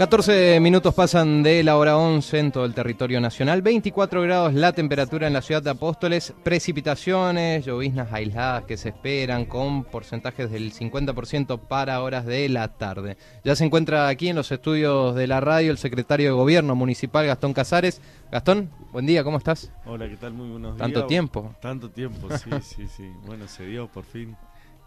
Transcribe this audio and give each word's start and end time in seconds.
14 0.00 0.60
minutos 0.60 0.94
pasan 0.94 1.42
de 1.42 1.62
la 1.62 1.76
hora 1.76 1.98
11 1.98 2.38
en 2.38 2.52
todo 2.52 2.64
el 2.64 2.72
territorio 2.72 3.20
nacional, 3.20 3.60
24 3.60 4.22
grados 4.22 4.54
la 4.54 4.72
temperatura 4.72 5.26
en 5.26 5.34
la 5.34 5.42
ciudad 5.42 5.62
de 5.62 5.68
Apóstoles, 5.68 6.32
precipitaciones, 6.42 7.66
lloviznas 7.66 8.10
aisladas 8.10 8.64
que 8.64 8.78
se 8.78 8.88
esperan 8.88 9.44
con 9.44 9.84
porcentajes 9.84 10.50
del 10.50 10.72
50% 10.72 11.60
para 11.68 12.00
horas 12.00 12.24
de 12.24 12.48
la 12.48 12.68
tarde. 12.68 13.18
Ya 13.44 13.54
se 13.54 13.66
encuentra 13.66 14.08
aquí 14.08 14.30
en 14.30 14.36
los 14.36 14.50
estudios 14.50 15.14
de 15.14 15.26
la 15.26 15.42
radio 15.42 15.70
el 15.70 15.76
secretario 15.76 16.28
de 16.28 16.32
Gobierno 16.32 16.74
Municipal 16.74 17.26
Gastón 17.26 17.52
Casares. 17.52 18.00
Gastón, 18.32 18.70
buen 18.92 19.04
día, 19.04 19.22
¿cómo 19.22 19.36
estás? 19.36 19.70
Hola, 19.84 20.08
¿qué 20.08 20.16
tal? 20.16 20.32
Muy 20.32 20.48
buenos 20.48 20.76
días. 20.76 20.78
¿Tanto 20.78 21.06
tiempo? 21.06 21.54
Tanto 21.60 21.90
tiempo, 21.90 22.26
sí, 22.38 22.50
sí, 22.62 22.88
sí. 22.88 23.12
Bueno, 23.26 23.46
se 23.46 23.66
dio 23.66 23.86
por 23.86 24.04
fin. 24.04 24.34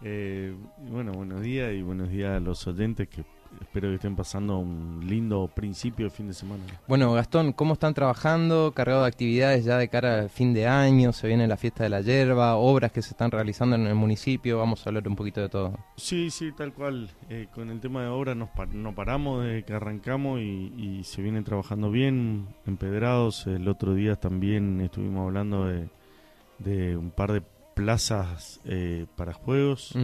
Eh, 0.02 0.56
bueno, 0.90 1.12
buenos 1.12 1.40
días 1.40 1.72
y 1.72 1.82
buenos 1.82 2.10
días 2.10 2.36
a 2.36 2.40
los 2.40 2.66
oyentes 2.66 3.08
que 3.08 3.24
espero 3.60 3.88
que 3.88 3.96
estén 3.96 4.16
pasando 4.16 4.58
un 4.58 5.04
lindo 5.06 5.50
principio 5.54 6.06
de 6.06 6.10
fin 6.10 6.28
de 6.28 6.34
semana. 6.34 6.62
Bueno, 6.86 7.12
Gastón, 7.12 7.52
¿cómo 7.52 7.74
están 7.74 7.94
trabajando? 7.94 8.72
Cargado 8.74 9.02
de 9.02 9.08
actividades 9.08 9.64
ya 9.64 9.78
de 9.78 9.88
cara 9.88 10.20
al 10.20 10.30
fin 10.30 10.54
de 10.54 10.66
año, 10.66 11.12
se 11.12 11.26
viene 11.26 11.46
la 11.46 11.56
fiesta 11.56 11.84
de 11.84 11.90
la 11.90 12.00
hierba, 12.00 12.56
obras 12.56 12.92
que 12.92 13.02
se 13.02 13.10
están 13.10 13.30
realizando 13.30 13.76
en 13.76 13.86
el 13.86 13.94
municipio, 13.94 14.58
vamos 14.58 14.86
a 14.86 14.90
hablar 14.90 15.08
un 15.08 15.16
poquito 15.16 15.40
de 15.40 15.48
todo. 15.48 15.78
Sí, 15.96 16.30
sí, 16.30 16.52
tal 16.52 16.72
cual. 16.72 17.10
Eh, 17.28 17.48
con 17.54 17.70
el 17.70 17.80
tema 17.80 18.02
de 18.02 18.08
obras 18.08 18.36
nos 18.36 18.50
no 18.72 18.94
paramos 18.94 19.44
desde 19.44 19.64
que 19.64 19.72
arrancamos 19.74 20.40
y, 20.40 21.02
se 21.04 21.22
viene 21.22 21.42
trabajando 21.42 21.90
bien, 21.90 22.48
empedrados. 22.66 23.46
El 23.46 23.68
otro 23.68 23.94
día 23.94 24.16
también 24.16 24.80
estuvimos 24.80 25.26
hablando 25.26 25.66
de, 25.66 26.96
un 26.96 27.10
par 27.10 27.32
de 27.32 27.42
plazas 27.74 28.60
eh, 28.64 29.06
para 29.16 29.32
juegos 29.32 29.94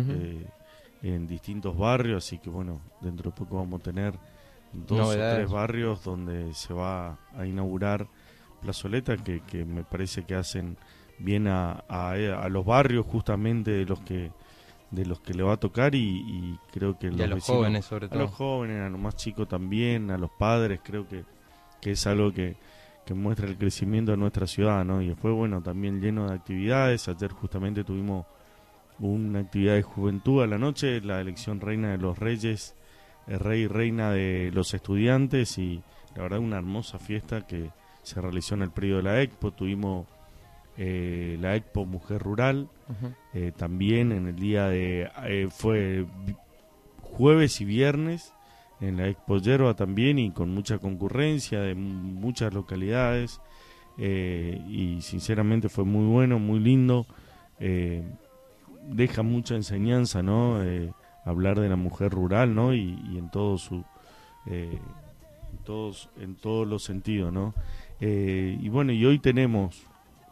en 1.02 1.26
distintos 1.26 1.76
barrios, 1.76 2.24
así 2.24 2.38
que 2.38 2.50
bueno, 2.50 2.80
dentro 3.00 3.30
de 3.30 3.36
poco 3.36 3.56
vamos 3.56 3.80
a 3.80 3.82
tener 3.82 4.14
dos 4.72 5.08
o 5.08 5.12
tres 5.12 5.50
barrios 5.50 6.04
donde 6.04 6.52
se 6.54 6.72
va 6.72 7.18
a 7.36 7.46
inaugurar 7.46 8.06
plazoleta 8.60 9.16
que, 9.16 9.40
que 9.40 9.64
me 9.64 9.84
parece 9.84 10.24
que 10.24 10.34
hacen 10.34 10.76
bien 11.18 11.48
a, 11.48 11.84
a, 11.88 12.48
los 12.48 12.64
barrios 12.64 13.06
justamente 13.06 13.70
de 13.70 13.84
los 13.84 14.00
que 14.00 14.30
de 14.90 15.06
los 15.06 15.20
que 15.20 15.34
le 15.34 15.44
va 15.44 15.52
a 15.52 15.56
tocar 15.56 15.94
y, 15.94 16.58
creo 16.72 16.98
que 16.98 17.10
los, 17.10 17.20
a 17.20 17.26
los 17.28 17.44
jóvenes 17.44 17.84
sobre 17.84 18.08
todo 18.08 18.18
a 18.18 18.22
los 18.22 18.32
jóvenes 18.32 18.80
a 18.82 18.88
los 18.88 19.00
más 19.00 19.14
chicos 19.14 19.46
también 19.46 20.10
a 20.10 20.18
los 20.18 20.30
padres 20.32 20.80
creo 20.82 21.06
que, 21.06 21.24
que 21.80 21.92
es 21.92 22.06
algo 22.06 22.32
que, 22.32 22.56
que 23.04 23.14
muestra 23.14 23.46
el 23.46 23.56
crecimiento 23.56 24.10
de 24.10 24.16
nuestra 24.16 24.46
ciudad 24.46 24.84
¿no? 24.84 25.00
y 25.00 25.08
después 25.08 25.34
bueno 25.34 25.62
también 25.62 26.00
lleno 26.00 26.28
de 26.28 26.34
actividades. 26.34 27.08
Ayer 27.08 27.32
justamente 27.32 27.84
tuvimos 27.84 28.26
una 29.00 29.40
actividad 29.40 29.74
de 29.74 29.82
juventud 29.82 30.42
a 30.42 30.46
la 30.46 30.58
noche, 30.58 31.00
la 31.00 31.20
elección 31.20 31.60
reina 31.60 31.90
de 31.90 31.98
los 31.98 32.18
reyes, 32.18 32.74
el 33.26 33.40
rey 33.40 33.62
y 33.62 33.66
reina 33.66 34.10
de 34.10 34.50
los 34.52 34.74
estudiantes 34.74 35.58
y 35.58 35.82
la 36.14 36.22
verdad 36.22 36.40
una 36.40 36.58
hermosa 36.58 36.98
fiesta 36.98 37.46
que 37.46 37.70
se 38.02 38.20
realizó 38.20 38.54
en 38.54 38.62
el 38.62 38.70
periodo 38.70 38.98
de 38.98 39.02
la 39.04 39.22
Expo. 39.22 39.52
Tuvimos 39.52 40.06
eh, 40.76 41.38
la 41.40 41.56
Expo 41.56 41.86
Mujer 41.86 42.22
Rural, 42.22 42.68
eh, 43.32 43.52
también 43.56 44.12
en 44.12 44.28
el 44.28 44.36
día 44.36 44.68
de... 44.68 45.10
Eh, 45.24 45.48
fue 45.50 46.06
jueves 47.02 47.60
y 47.60 47.64
viernes 47.64 48.32
en 48.80 48.96
la 48.96 49.08
Expo 49.08 49.38
Yerba 49.38 49.74
también 49.74 50.18
y 50.18 50.30
con 50.30 50.54
mucha 50.54 50.78
concurrencia 50.78 51.60
de 51.60 51.74
muchas 51.74 52.54
localidades 52.54 53.40
y 53.98 55.02
sinceramente 55.02 55.68
fue 55.68 55.84
muy 55.84 56.06
bueno, 56.06 56.38
muy 56.38 56.58
lindo 56.58 57.06
deja 58.88 59.22
mucha 59.22 59.54
enseñanza, 59.54 60.22
¿no? 60.22 60.62
Eh, 60.62 60.92
hablar 61.24 61.60
de 61.60 61.68
la 61.68 61.76
mujer 61.76 62.12
rural, 62.12 62.54
¿no? 62.54 62.74
Y, 62.74 63.16
en 63.16 63.30
todo 63.30 63.58
su 63.58 63.84
eh, 64.46 64.78
todos 65.64 66.08
en 66.18 66.36
todos 66.36 66.66
los 66.66 66.82
sentidos, 66.84 67.32
¿no? 67.32 67.54
Eh, 68.00 68.58
y 68.60 68.68
bueno, 68.68 68.92
y 68.92 69.04
hoy 69.04 69.18
tenemos 69.18 69.86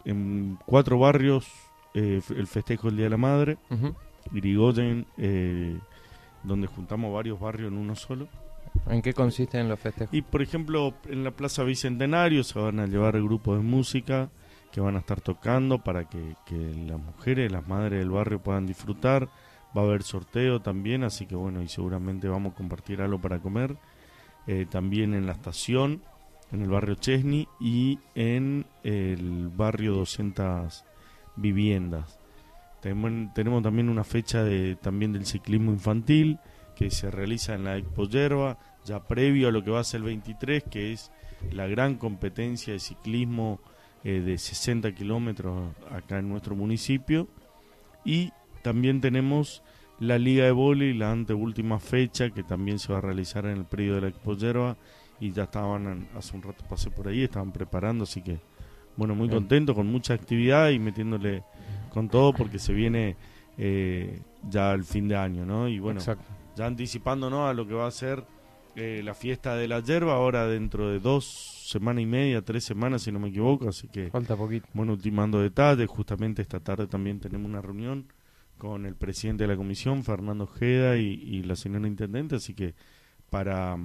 en 0.05 0.59
cuatro 0.65 0.99
barrios 0.99 1.47
el 1.95 2.47
festejo 2.47 2.87
del 2.87 2.97
Día 2.97 3.07
de 3.07 3.11
la 3.11 3.17
Madre, 3.17 3.59
uh 3.71 3.93
donde 6.45 6.69
juntamos 6.69 7.13
varios 7.13 7.41
barrios 7.41 7.73
en 7.73 7.77
uno 7.77 7.97
solo. 7.97 8.29
¿En 8.87 9.03
qué 9.03 9.13
consisten 9.13 9.69
los 9.69 9.81
festejos? 9.81 10.15
Y 10.15 10.23
por 10.23 10.41
ejemplo, 10.41 10.95
en 11.09 11.25
la 11.25 11.33
Plaza 11.33 11.65
Bicentenario 11.65 12.45
se 12.45 12.59
van 12.59 12.79
a 12.79 12.87
llevar 12.87 13.21
grupos 13.21 13.59
de 13.59 13.65
música 13.65 14.31
que 14.73 14.81
van 14.81 14.97
a 14.97 15.01
estar 15.01 15.21
tocando 15.21 15.79
para 15.79 16.09
que, 16.09 16.35
las 16.87 17.01
mujeres, 17.01 17.51
las 17.51 17.67
madres 17.67 17.99
del 17.99 18.11
barrio 18.11 18.41
puedan 18.43 18.67
disfrutar. 18.67 19.29
Va 19.77 19.83
a 19.83 19.85
haber 19.85 20.03
sorteo 20.03 20.61
también, 20.61 21.05
así 21.05 21.27
que 21.27 21.35
bueno, 21.35 21.63
y 21.63 21.69
seguramente 21.69 22.29
vamos 22.29 22.53
a 22.53 22.57
compartir 22.57 23.01
algo 23.03 23.21
para 23.21 23.39
comer. 23.39 23.77
Eh, 24.47 24.67
también 24.69 25.15
en 25.15 25.27
la 25.27 25.33
estación, 25.33 26.03
en 26.53 26.63
el 26.63 26.71
barrio 26.71 26.95
Chesney 26.95 27.47
y 27.61 27.99
en 28.15 28.65
el 28.83 29.49
barrio 29.49 29.95
200 29.95 30.85
viviendas. 31.37 32.19
Tenemos, 32.81 33.63
también 33.63 33.89
una 33.89 34.05
fecha 34.05 34.45
de, 34.45 34.77
también 34.77 35.13
del 35.13 35.27
ciclismo 35.27 35.73
infantil 35.73 36.39
que 36.77 36.91
se 36.91 37.11
realiza 37.11 37.55
en 37.55 37.65
la 37.65 37.77
Expo 37.77 38.09
Yerba, 38.09 38.57
ya 38.85 39.07
previo 39.07 39.49
a 39.49 39.51
lo 39.51 39.65
que 39.65 39.71
va 39.71 39.81
a 39.81 39.85
ser 39.85 39.99
el 39.99 40.05
23, 40.05 40.63
que 40.65 40.93
es 40.93 41.11
la 41.51 41.67
gran 41.67 41.97
competencia 41.97 42.73
de 42.73 42.79
ciclismo 42.79 43.61
eh, 44.05 44.21
de 44.21 44.39
60 44.39 44.95
kilómetros 44.95 45.75
acá 45.91 46.19
en 46.19 46.29
nuestro 46.29 46.55
municipio. 46.55 47.29
Y 48.05 48.33
también 48.63 49.01
tenemos 49.01 49.63
la 49.99 50.19
Liga 50.19 50.45
de 50.45 50.53
Vóley, 50.53 50.95
la 50.95 51.11
anteúltima 51.11 51.79
fecha 51.79 52.31
que 52.31 52.43
también 52.43 52.79
se 52.79 52.93
va 52.93 52.99
a 52.99 53.03
realizar 53.03 53.47
en 53.47 53.59
el 53.59 53.65
periodo 53.65 53.97
de 53.97 54.01
la 54.03 54.09
Expo 54.09 54.37
Yerba. 54.37 54.77
Y 55.21 55.33
ya 55.33 55.45
estaban, 55.45 56.09
hace 56.17 56.37
un 56.37 56.43
rato 56.43 56.65
pasé 56.69 56.91
por 56.91 57.09
ahí, 57.09 57.25
estaban 57.25 57.51
preparando, 57.51 58.05
así 58.05 58.23
que 58.23 58.39
bueno, 58.97 59.15
muy 59.15 59.29
contento, 59.29 59.77
con 59.77 59.87
mucha 59.87 60.15
actividad 60.15 60.71
y 60.71 60.81
metiéndole 60.81 61.45
con 61.91 62.09
todo 62.09 62.33
porque 62.33 62.59
se 62.59 62.73
viene 62.73 63.17
eh, 63.57 64.21
ya 64.49 64.73
el 64.73 64.83
fin 64.83 65.07
de 65.07 65.17
año, 65.17 65.47
¿no? 65.47 65.69
Y 65.69 65.79
bueno, 65.79 66.01
ya 66.57 66.67
anticipándonos 66.67 67.49
a 67.49 67.55
lo 67.55 67.67
que 67.67 67.75
va 67.75 67.87
a 67.87 67.91
ser 67.93 68.25
eh, 68.81 69.03
la 69.03 69.15
fiesta 69.15 69.57
de 69.57 69.67
la 69.69 69.81
yerba 69.81 70.15
ahora 70.15 70.47
dentro 70.47 70.89
de 70.89 71.01
dos 71.01 71.25
semanas 71.67 72.03
y 72.03 72.07
media, 72.07 72.43
tres 72.43 72.65
semanas 72.65 73.03
si 73.03 73.13
no 73.13 73.19
me 73.19 73.29
equivoco, 73.29 73.69
así 73.69 73.89
que 73.89 74.11
falta 74.11 74.37
poquito. 74.37 74.69
Bueno, 74.73 74.93
ultimando 74.93 75.41
detalles, 75.41 75.89
justamente 75.89 76.43
esta 76.43 76.61
tarde 76.61 76.87
también 76.87 77.21
tenemos 77.21 77.49
una 77.49 77.61
reunión 77.61 78.07
con 78.57 78.87
el 78.87 78.95
presidente 78.95 79.45
de 79.45 79.49
la 79.49 79.57
comisión, 79.57 80.05
Fernando 80.05 80.45
Ojeda, 80.45 80.97
y, 80.97 81.43
la 81.43 81.57
señora 81.57 81.87
intendente, 81.87 82.37
así 82.37 82.55
que 82.55 82.75
para 83.31 83.77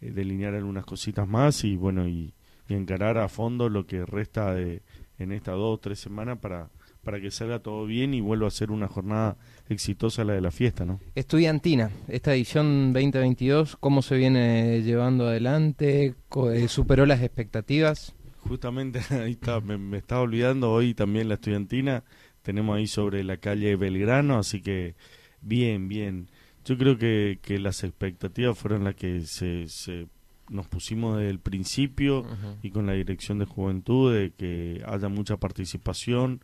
eh, 0.00 0.10
delinear 0.10 0.54
algunas 0.54 0.84
cositas 0.84 1.26
más 1.26 1.64
y 1.64 1.76
bueno, 1.76 2.06
y, 2.08 2.34
y, 2.68 2.74
encarar 2.74 3.18
a 3.18 3.28
fondo 3.28 3.68
lo 3.68 3.86
que 3.86 4.04
resta 4.04 4.54
de 4.54 4.82
en 5.18 5.32
estas 5.32 5.54
dos 5.56 5.76
o 5.76 5.78
tres 5.78 5.98
semanas 5.98 6.38
para 6.38 6.70
para 7.02 7.20
que 7.20 7.30
salga 7.30 7.60
todo 7.60 7.86
bien 7.86 8.14
y 8.14 8.20
vuelva 8.20 8.48
a 8.48 8.50
ser 8.50 8.70
una 8.70 8.88
jornada 8.88 9.36
exitosa 9.68 10.24
la 10.24 10.34
de 10.34 10.40
la 10.40 10.50
fiesta, 10.50 10.84
¿no? 10.84 11.00
Estudiantina, 11.14 11.90
esta 12.08 12.34
edición 12.34 12.92
2022, 12.92 13.76
¿cómo 13.76 14.02
se 14.02 14.16
viene 14.16 14.82
llevando 14.82 15.26
adelante? 15.26 16.14
Eh, 16.52 16.68
¿Superó 16.68 17.06
las 17.06 17.22
expectativas? 17.22 18.14
Justamente 18.38 19.00
ahí 19.10 19.32
está, 19.32 19.60
me, 19.60 19.96
estaba 19.96 20.22
olvidando 20.22 20.70
hoy 20.70 20.94
también 20.94 21.28
la 21.28 21.34
estudiantina, 21.34 22.04
tenemos 22.42 22.76
ahí 22.76 22.86
sobre 22.86 23.24
la 23.24 23.38
calle 23.38 23.76
Belgrano, 23.76 24.38
así 24.38 24.60
que 24.60 24.94
bien, 25.40 25.88
bien. 25.88 26.28
Yo 26.64 26.76
creo 26.76 26.98
que, 26.98 27.38
que 27.40 27.58
las 27.58 27.84
expectativas 27.84 28.58
fueron 28.58 28.84
las 28.84 28.94
que 28.94 29.22
se, 29.22 29.68
se 29.68 30.06
nos 30.50 30.66
pusimos 30.66 31.16
desde 31.16 31.30
el 31.30 31.38
principio 31.38 32.26
y 32.62 32.70
con 32.70 32.86
la 32.86 32.92
dirección 32.92 33.38
de 33.38 33.46
juventud 33.46 34.12
de 34.12 34.32
que 34.32 34.82
haya 34.86 35.08
mucha 35.08 35.38
participación, 35.38 36.42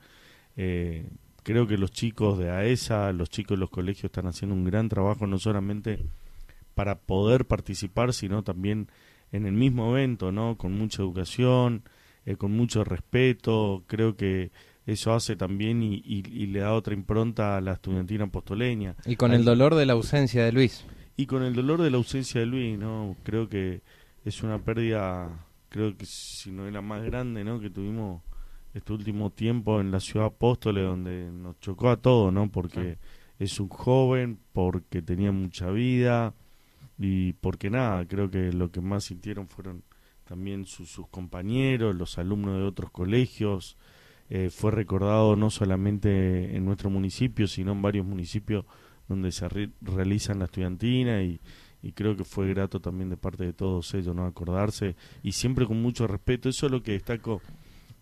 eh, 0.56 1.08
creo 1.42 1.66
que 1.66 1.78
los 1.78 1.92
chicos 1.92 2.38
de 2.38 2.50
AESA, 2.50 3.12
los 3.12 3.30
chicos 3.30 3.56
de 3.56 3.60
los 3.60 3.70
colegios 3.70 4.04
están 4.04 4.26
haciendo 4.26 4.54
un 4.54 4.64
gran 4.64 4.88
trabajo, 4.88 5.26
no 5.26 5.38
solamente 5.38 6.06
para 6.74 6.98
poder 6.98 7.46
participar, 7.46 8.12
sino 8.12 8.42
también 8.42 8.88
en 9.32 9.46
el 9.46 9.52
mismo 9.52 9.96
evento, 9.96 10.32
¿no? 10.32 10.56
Con 10.56 10.72
mucha 10.72 11.02
educación, 11.02 11.82
eh, 12.24 12.36
con 12.36 12.52
mucho 12.52 12.84
respeto. 12.84 13.84
Creo 13.86 14.16
que 14.16 14.50
eso 14.86 15.14
hace 15.14 15.36
también 15.36 15.82
y, 15.82 16.22
le 16.46 16.60
da 16.60 16.72
otra 16.72 16.94
impronta 16.94 17.56
a 17.56 17.60
la 17.60 17.74
estudiantina 17.74 18.24
apostoleña. 18.24 18.94
Y 19.04 19.16
con 19.16 19.32
el 19.32 19.44
dolor 19.44 19.74
de 19.74 19.86
la 19.86 19.94
ausencia 19.94 20.44
de 20.44 20.52
Luis. 20.52 20.84
Y 21.16 21.26
con 21.26 21.42
el 21.42 21.54
dolor 21.54 21.82
de 21.82 21.90
la 21.90 21.96
ausencia 21.96 22.40
de 22.40 22.46
Luis, 22.46 22.78
¿no? 22.78 23.16
Creo 23.22 23.48
que 23.48 23.82
es 24.24 24.42
una 24.42 24.58
pérdida, 24.58 25.46
creo 25.70 25.96
que 25.96 26.04
si 26.04 26.50
no 26.50 26.66
es 26.66 26.72
la 26.72 26.82
más 26.82 27.02
grande, 27.04 27.42
¿no? 27.42 27.58
Que 27.58 27.70
tuvimos 27.70 28.22
este 28.76 28.92
último 28.92 29.30
tiempo 29.30 29.80
en 29.80 29.90
la 29.90 30.00
ciudad 30.00 30.26
Apóstoles 30.26 30.84
donde 30.84 31.30
nos 31.32 31.58
chocó 31.60 31.88
a 31.88 31.96
todos, 31.96 32.30
¿no? 32.30 32.50
Porque 32.50 32.98
es 33.38 33.58
un 33.58 33.68
joven, 33.68 34.38
porque 34.52 35.00
tenía 35.00 35.32
mucha 35.32 35.70
vida 35.70 36.34
y 36.98 37.32
porque 37.34 37.70
nada, 37.70 38.06
creo 38.06 38.30
que 38.30 38.52
lo 38.52 38.70
que 38.70 38.82
más 38.82 39.04
sintieron 39.04 39.48
fueron 39.48 39.82
también 40.24 40.66
sus 40.66 40.98
compañeros, 41.10 41.96
los 41.96 42.18
alumnos 42.18 42.58
de 42.58 42.64
otros 42.64 42.90
colegios. 42.90 43.78
Eh, 44.28 44.50
fue 44.50 44.72
recordado 44.72 45.36
no 45.36 45.48
solamente 45.48 46.54
en 46.54 46.64
nuestro 46.64 46.90
municipio, 46.90 47.46
sino 47.46 47.72
en 47.72 47.80
varios 47.80 48.04
municipios 48.04 48.66
donde 49.08 49.32
se 49.32 49.48
realizan 49.80 50.40
la 50.40 50.46
estudiantina 50.46 51.22
y, 51.22 51.40
y 51.80 51.92
creo 51.92 52.16
que 52.16 52.24
fue 52.24 52.48
grato 52.48 52.80
también 52.80 53.08
de 53.08 53.16
parte 53.16 53.44
de 53.44 53.52
todos 53.54 53.94
ellos, 53.94 54.14
¿no? 54.14 54.26
Acordarse 54.26 54.96
y 55.22 55.32
siempre 55.32 55.64
con 55.64 55.80
mucho 55.80 56.06
respeto. 56.06 56.50
Eso 56.50 56.66
es 56.66 56.72
lo 56.72 56.82
que 56.82 56.92
destaco 56.92 57.40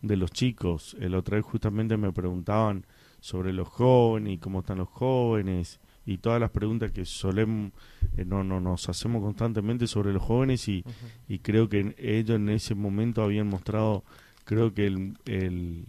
de 0.07 0.17
los 0.17 0.31
chicos. 0.31 0.97
El 1.01 1.15
otro 1.15 1.37
vez 1.37 1.45
justamente 1.45 1.97
me 1.97 2.13
preguntaban 2.13 2.85
sobre 3.21 3.53
los 3.53 3.69
jóvenes 3.69 4.35
y 4.35 4.39
cómo 4.39 4.61
están 4.61 4.79
los 4.79 4.89
jóvenes 4.89 5.81
y 6.07 6.19
todas 6.19 6.39
las 6.39 6.51
preguntas 6.51 6.93
que 6.93 7.07
solemos 7.07 7.73
eh, 8.19 8.25
no, 8.27 8.45
no 8.45 8.61
nos 8.61 8.89
hacemos 8.91 9.23
constantemente 9.23 9.87
sobre 9.87 10.13
los 10.13 10.23
jóvenes 10.23 10.69
y, 10.69 10.85
y 11.27 11.39
creo 11.39 11.71
que 11.71 11.95
ellos 11.97 12.37
en 12.37 12.51
ese 12.51 12.75
momento 12.75 13.23
habían 13.23 13.47
mostrado 13.47 14.05
creo 14.45 14.75
que 14.75 14.87
el, 14.87 15.15
el, 15.25 15.87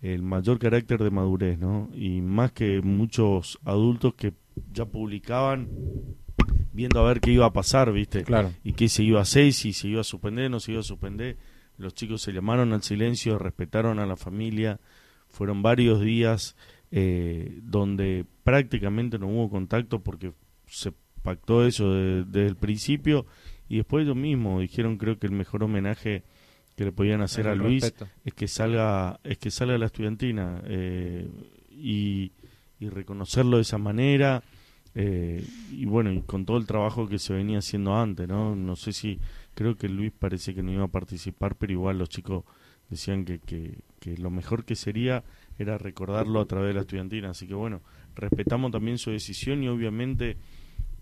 el 0.00 0.22
mayor 0.22 0.58
carácter 0.58 1.02
de 1.02 1.10
madurez 1.10 1.58
no 1.58 1.90
y 1.94 2.22
más 2.22 2.52
que 2.52 2.80
muchos 2.80 3.58
adultos 3.64 4.14
que 4.14 4.32
ya 4.72 4.86
publicaban 4.86 5.68
viendo 6.72 7.00
a 7.00 7.08
ver 7.08 7.20
qué 7.20 7.30
iba 7.30 7.46
a 7.46 7.52
pasar, 7.52 7.92
¿viste? 7.92 8.24
Claro. 8.24 8.52
Y 8.64 8.72
qué 8.72 8.88
se 8.88 9.02
iba 9.02 9.18
a 9.18 9.22
hacer, 9.22 9.52
si 9.52 9.72
se 9.72 9.88
iba 9.88 10.00
a 10.00 10.04
suspender, 10.04 10.50
no 10.50 10.60
se 10.60 10.72
iba 10.72 10.80
a 10.80 10.84
suspender. 10.84 11.36
Los 11.78 11.94
chicos 11.94 12.22
se 12.22 12.32
llamaron 12.32 12.72
al 12.72 12.82
silencio, 12.82 13.38
respetaron 13.38 13.98
a 13.98 14.06
la 14.06 14.16
familia. 14.16 14.80
Fueron 15.28 15.62
varios 15.62 16.00
días 16.00 16.56
eh, 16.90 17.58
donde 17.62 18.26
prácticamente 18.44 19.18
no 19.18 19.28
hubo 19.28 19.50
contacto 19.50 20.00
porque 20.00 20.32
se 20.66 20.92
pactó 21.22 21.66
eso 21.66 21.92
desde 21.92 22.46
el 22.46 22.56
principio 22.56 23.26
y 23.68 23.76
después 23.76 24.04
ellos 24.04 24.16
mismos 24.16 24.60
dijeron 24.60 24.98
creo 24.98 25.18
que 25.18 25.26
el 25.26 25.32
mejor 25.32 25.62
homenaje 25.62 26.24
que 26.76 26.84
le 26.84 26.92
podían 26.92 27.22
hacer 27.22 27.46
a 27.46 27.54
Luis 27.54 27.94
es 28.24 28.34
que 28.34 28.48
salga 28.48 29.20
es 29.22 29.38
que 29.38 29.50
salga 29.50 29.78
la 29.78 29.86
estudiantina 29.86 30.60
eh, 30.66 31.28
y, 31.70 32.32
y 32.80 32.88
reconocerlo 32.88 33.56
de 33.56 33.62
esa 33.62 33.78
manera 33.78 34.42
eh, 34.94 35.44
y 35.70 35.86
bueno, 35.86 36.12
y 36.12 36.20
con 36.22 36.44
todo 36.44 36.58
el 36.58 36.66
trabajo 36.66 37.08
que 37.08 37.18
se 37.18 37.32
venía 37.32 37.58
haciendo 37.58 37.96
antes, 37.96 38.28
¿no? 38.28 38.54
No 38.54 38.76
sé 38.76 38.92
si, 38.92 39.18
creo 39.54 39.76
que 39.76 39.88
Luis 39.88 40.12
parece 40.16 40.54
que 40.54 40.62
no 40.62 40.72
iba 40.72 40.84
a 40.84 40.88
participar, 40.88 41.56
pero 41.56 41.72
igual 41.72 41.98
los 41.98 42.08
chicos 42.08 42.44
decían 42.88 43.24
que, 43.24 43.38
que, 43.38 43.78
que 44.00 44.16
lo 44.16 44.30
mejor 44.30 44.64
que 44.64 44.76
sería 44.76 45.24
era 45.58 45.78
recordarlo 45.78 46.40
a 46.40 46.46
través 46.46 46.68
de 46.68 46.74
la 46.74 46.80
estudiantina. 46.80 47.30
Así 47.30 47.46
que 47.46 47.54
bueno, 47.54 47.80
respetamos 48.14 48.70
también 48.70 48.98
su 48.98 49.10
decisión 49.10 49.62
y 49.62 49.68
obviamente 49.68 50.36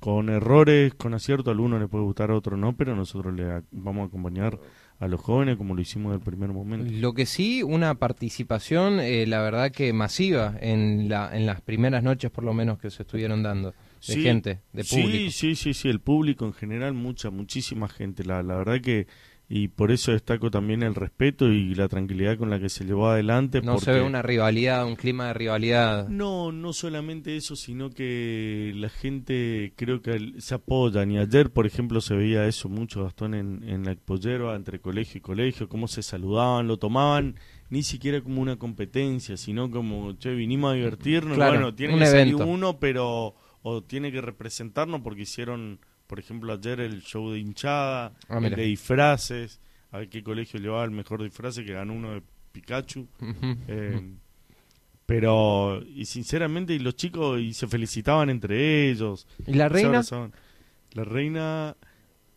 con 0.00 0.30
errores, 0.30 0.94
con 0.94 1.12
acierto, 1.12 1.50
a 1.50 1.52
alguno 1.52 1.78
le 1.78 1.86
puede 1.86 2.04
gustar, 2.04 2.30
a 2.30 2.34
otro 2.34 2.56
no, 2.56 2.74
pero 2.74 2.96
nosotros 2.96 3.34
le 3.34 3.62
vamos 3.70 4.04
a 4.04 4.06
acompañar 4.06 4.58
a 4.98 5.08
los 5.08 5.20
jóvenes 5.20 5.56
como 5.56 5.74
lo 5.74 5.80
hicimos 5.80 6.12
del 6.12 6.20
primer 6.20 6.50
momento. 6.50 6.90
Lo 6.90 7.12
que 7.12 7.26
sí, 7.26 7.62
una 7.62 7.94
participación, 7.94 8.98
eh, 9.00 9.26
la 9.26 9.42
verdad 9.42 9.70
que 9.70 9.92
masiva 9.92 10.54
en, 10.60 11.08
la, 11.08 11.36
en 11.36 11.46
las 11.46 11.60
primeras 11.60 12.02
noches 12.02 12.30
por 12.30 12.44
lo 12.44 12.54
menos 12.54 12.78
que 12.78 12.90
se 12.90 13.02
estuvieron 13.02 13.42
dando, 13.42 13.74
de 14.06 14.16
gente, 14.16 14.60
de 14.72 14.84
público. 14.84 15.30
Sí, 15.30 15.30
sí, 15.30 15.54
sí, 15.54 15.74
sí, 15.74 15.88
el 15.88 16.00
público 16.00 16.46
en 16.46 16.52
general, 16.52 16.94
mucha, 16.94 17.30
muchísima 17.30 17.88
gente. 17.88 18.24
La, 18.24 18.42
la 18.42 18.56
verdad 18.56 18.80
que 18.80 19.06
y 19.52 19.66
por 19.66 19.90
eso 19.90 20.12
destaco 20.12 20.48
también 20.48 20.84
el 20.84 20.94
respeto 20.94 21.48
y 21.48 21.74
la 21.74 21.88
tranquilidad 21.88 22.38
con 22.38 22.50
la 22.50 22.60
que 22.60 22.68
se 22.68 22.84
llevó 22.84 23.08
adelante. 23.08 23.60
No 23.62 23.80
se 23.80 23.90
ve 23.90 24.00
una 24.00 24.22
rivalidad, 24.22 24.86
un 24.86 24.94
clima 24.94 25.26
de 25.26 25.34
rivalidad. 25.34 26.06
No, 26.08 26.52
no 26.52 26.72
solamente 26.72 27.36
eso, 27.36 27.56
sino 27.56 27.90
que 27.90 28.72
la 28.76 28.88
gente 28.88 29.72
creo 29.74 30.02
que 30.02 30.34
se 30.38 30.54
apoya. 30.54 31.04
Y 31.04 31.18
ayer, 31.18 31.50
por 31.50 31.66
ejemplo, 31.66 32.00
se 32.00 32.14
veía 32.14 32.46
eso 32.46 32.68
mucho, 32.68 33.02
Gastón, 33.02 33.34
en, 33.34 33.68
en 33.68 33.84
la 33.84 33.90
Expoyerba, 33.90 34.54
entre 34.54 34.78
colegio 34.78 35.18
y 35.18 35.20
colegio, 35.20 35.68
cómo 35.68 35.88
se 35.88 36.04
saludaban, 36.04 36.68
lo 36.68 36.76
tomaban 36.78 37.34
ni 37.70 37.82
siquiera 37.82 38.20
como 38.20 38.40
una 38.40 38.56
competencia, 38.56 39.36
sino 39.36 39.68
como, 39.68 40.12
che, 40.12 40.32
vinimos 40.32 40.70
a 40.70 40.74
divertirnos. 40.74 41.36
bueno, 41.36 41.74
tiene 41.74 41.98
que 41.98 42.06
salir 42.06 42.36
uno, 42.36 42.78
pero 42.78 43.34
o 43.62 43.82
tiene 43.82 44.10
que 44.12 44.20
representarnos 44.20 45.00
porque 45.00 45.22
hicieron 45.22 45.80
por 46.10 46.18
ejemplo, 46.18 46.52
ayer 46.52 46.80
el 46.80 47.02
show 47.02 47.30
de 47.30 47.38
hinchada, 47.38 48.12
ah, 48.28 48.40
el 48.42 48.56
de 48.56 48.64
disfraces, 48.64 49.60
a 49.92 49.98
ver 49.98 50.08
qué 50.08 50.24
colegio 50.24 50.58
llevaba 50.58 50.82
el 50.82 50.90
mejor 50.90 51.22
disfraz, 51.22 51.54
que 51.54 51.72
ganó 51.72 51.92
uno 51.92 52.10
de 52.14 52.22
Pikachu. 52.50 53.06
Eh, 53.68 54.16
pero, 55.06 55.80
y 55.86 56.06
sinceramente, 56.06 56.74
y 56.74 56.80
los 56.80 56.96
chicos 56.96 57.40
y 57.40 57.54
se 57.54 57.68
felicitaban 57.68 58.28
entre 58.28 58.90
ellos. 58.90 59.28
¿Y 59.46 59.52
la 59.52 59.68
reina? 59.68 60.02
La 60.94 61.04
reina 61.04 61.76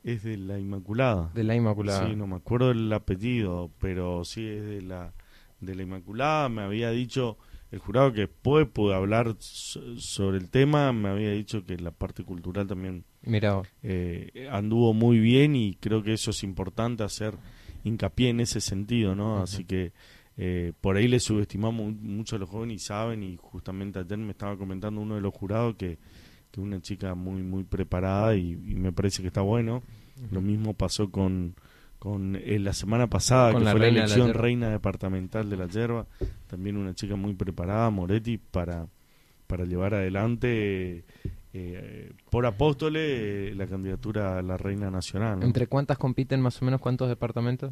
es 0.04 0.22
de 0.22 0.38
la 0.38 0.60
Inmaculada. 0.60 1.32
De 1.34 1.44
la 1.44 1.56
Inmaculada. 1.56 2.08
Sí, 2.08 2.16
no 2.16 2.28
me 2.28 2.36
acuerdo 2.36 2.70
el 2.70 2.94
apellido, 2.94 3.72
pero 3.80 4.24
sí 4.24 4.48
es 4.48 4.64
de 4.68 4.84
la, 4.84 5.14
de 5.62 5.74
la 5.74 5.82
Inmaculada. 5.82 6.48
Me 6.50 6.62
había 6.62 6.92
dicho 6.92 7.40
el 7.74 7.80
jurado 7.80 8.14
que 8.14 8.22
después 8.22 8.68
pude 8.68 8.94
hablar 8.94 9.36
sobre 9.40 10.38
el 10.38 10.52
tema, 10.52 10.94
me 10.94 11.10
había 11.10 11.32
dicho 11.32 11.66
que 11.66 11.76
la 11.78 11.90
parte 11.90 12.24
cultural 12.24 12.68
también 12.68 13.04
eh, 13.82 14.48
anduvo 14.52 14.94
muy 14.94 15.18
bien 15.18 15.56
y 15.56 15.74
creo 15.80 16.04
que 16.04 16.14
eso 16.14 16.30
es 16.30 16.44
importante 16.44 17.04
hacer 17.04 17.34
hincapié 17.84 18.30
en 18.30 18.42
ese 18.42 18.62
sentido, 18.62 19.16
¿no? 19.16 19.42
Así 19.42 19.66
que 19.66 19.92
eh, 20.38 20.74
por 20.82 20.98
ahí 20.98 21.08
le 21.08 21.20
subestimamos 21.20 21.96
mucho 21.96 22.36
a 22.36 22.40
los 22.40 22.48
jóvenes 22.48 22.76
y 22.76 22.86
saben, 22.86 23.24
y 23.24 23.38
justamente 23.42 23.98
ayer 23.98 24.20
me 24.20 24.34
estaba 24.34 24.56
comentando 24.56 25.02
uno 25.02 25.16
de 25.16 25.22
los 25.22 25.34
jurados 25.34 25.74
que, 25.76 25.98
que 26.52 26.62
una 26.62 26.80
chica 26.80 27.16
muy, 27.16 27.42
muy 27.42 27.64
preparada 27.64 28.36
y, 28.36 28.56
me 28.56 28.92
parece 28.92 29.24
que 29.24 29.30
está 29.30 29.42
bueno. 29.42 29.82
Lo 30.30 30.42
mismo 30.42 30.76
pasó 30.76 31.10
con 31.10 31.56
con 32.04 32.36
eh, 32.36 32.60
la 32.60 32.74
semana 32.74 33.08
pasada, 33.08 33.54
que 33.54 33.64
fue 33.64 33.80
la 33.80 33.88
elección 33.88 34.34
reina 34.34 34.70
departamental 34.70 35.50
de 35.50 35.56
la 35.56 35.68
yerba, 35.68 36.06
también 36.48 36.76
una 36.76 36.94
chica 36.94 37.16
muy 37.16 37.34
preparada, 37.34 37.90
Moretti, 37.92 38.38
para, 38.38 38.88
para 39.48 39.64
llevar 39.64 39.94
adelante 39.94 41.06
eh, 41.54 42.12
por 42.30 42.46
Apóstoles 42.46 43.56
la 43.56 43.68
candidatura 43.68 44.38
a 44.38 44.42
la 44.42 44.58
reina 44.58 44.92
nacional. 44.92 45.44
¿Entre 45.44 45.68
cuántas 45.68 45.98
compiten 45.98 46.42
más 46.42 46.62
o 46.62 46.66
menos 46.66 46.82
cuántos 46.82 47.08
departamentos? 47.08 47.72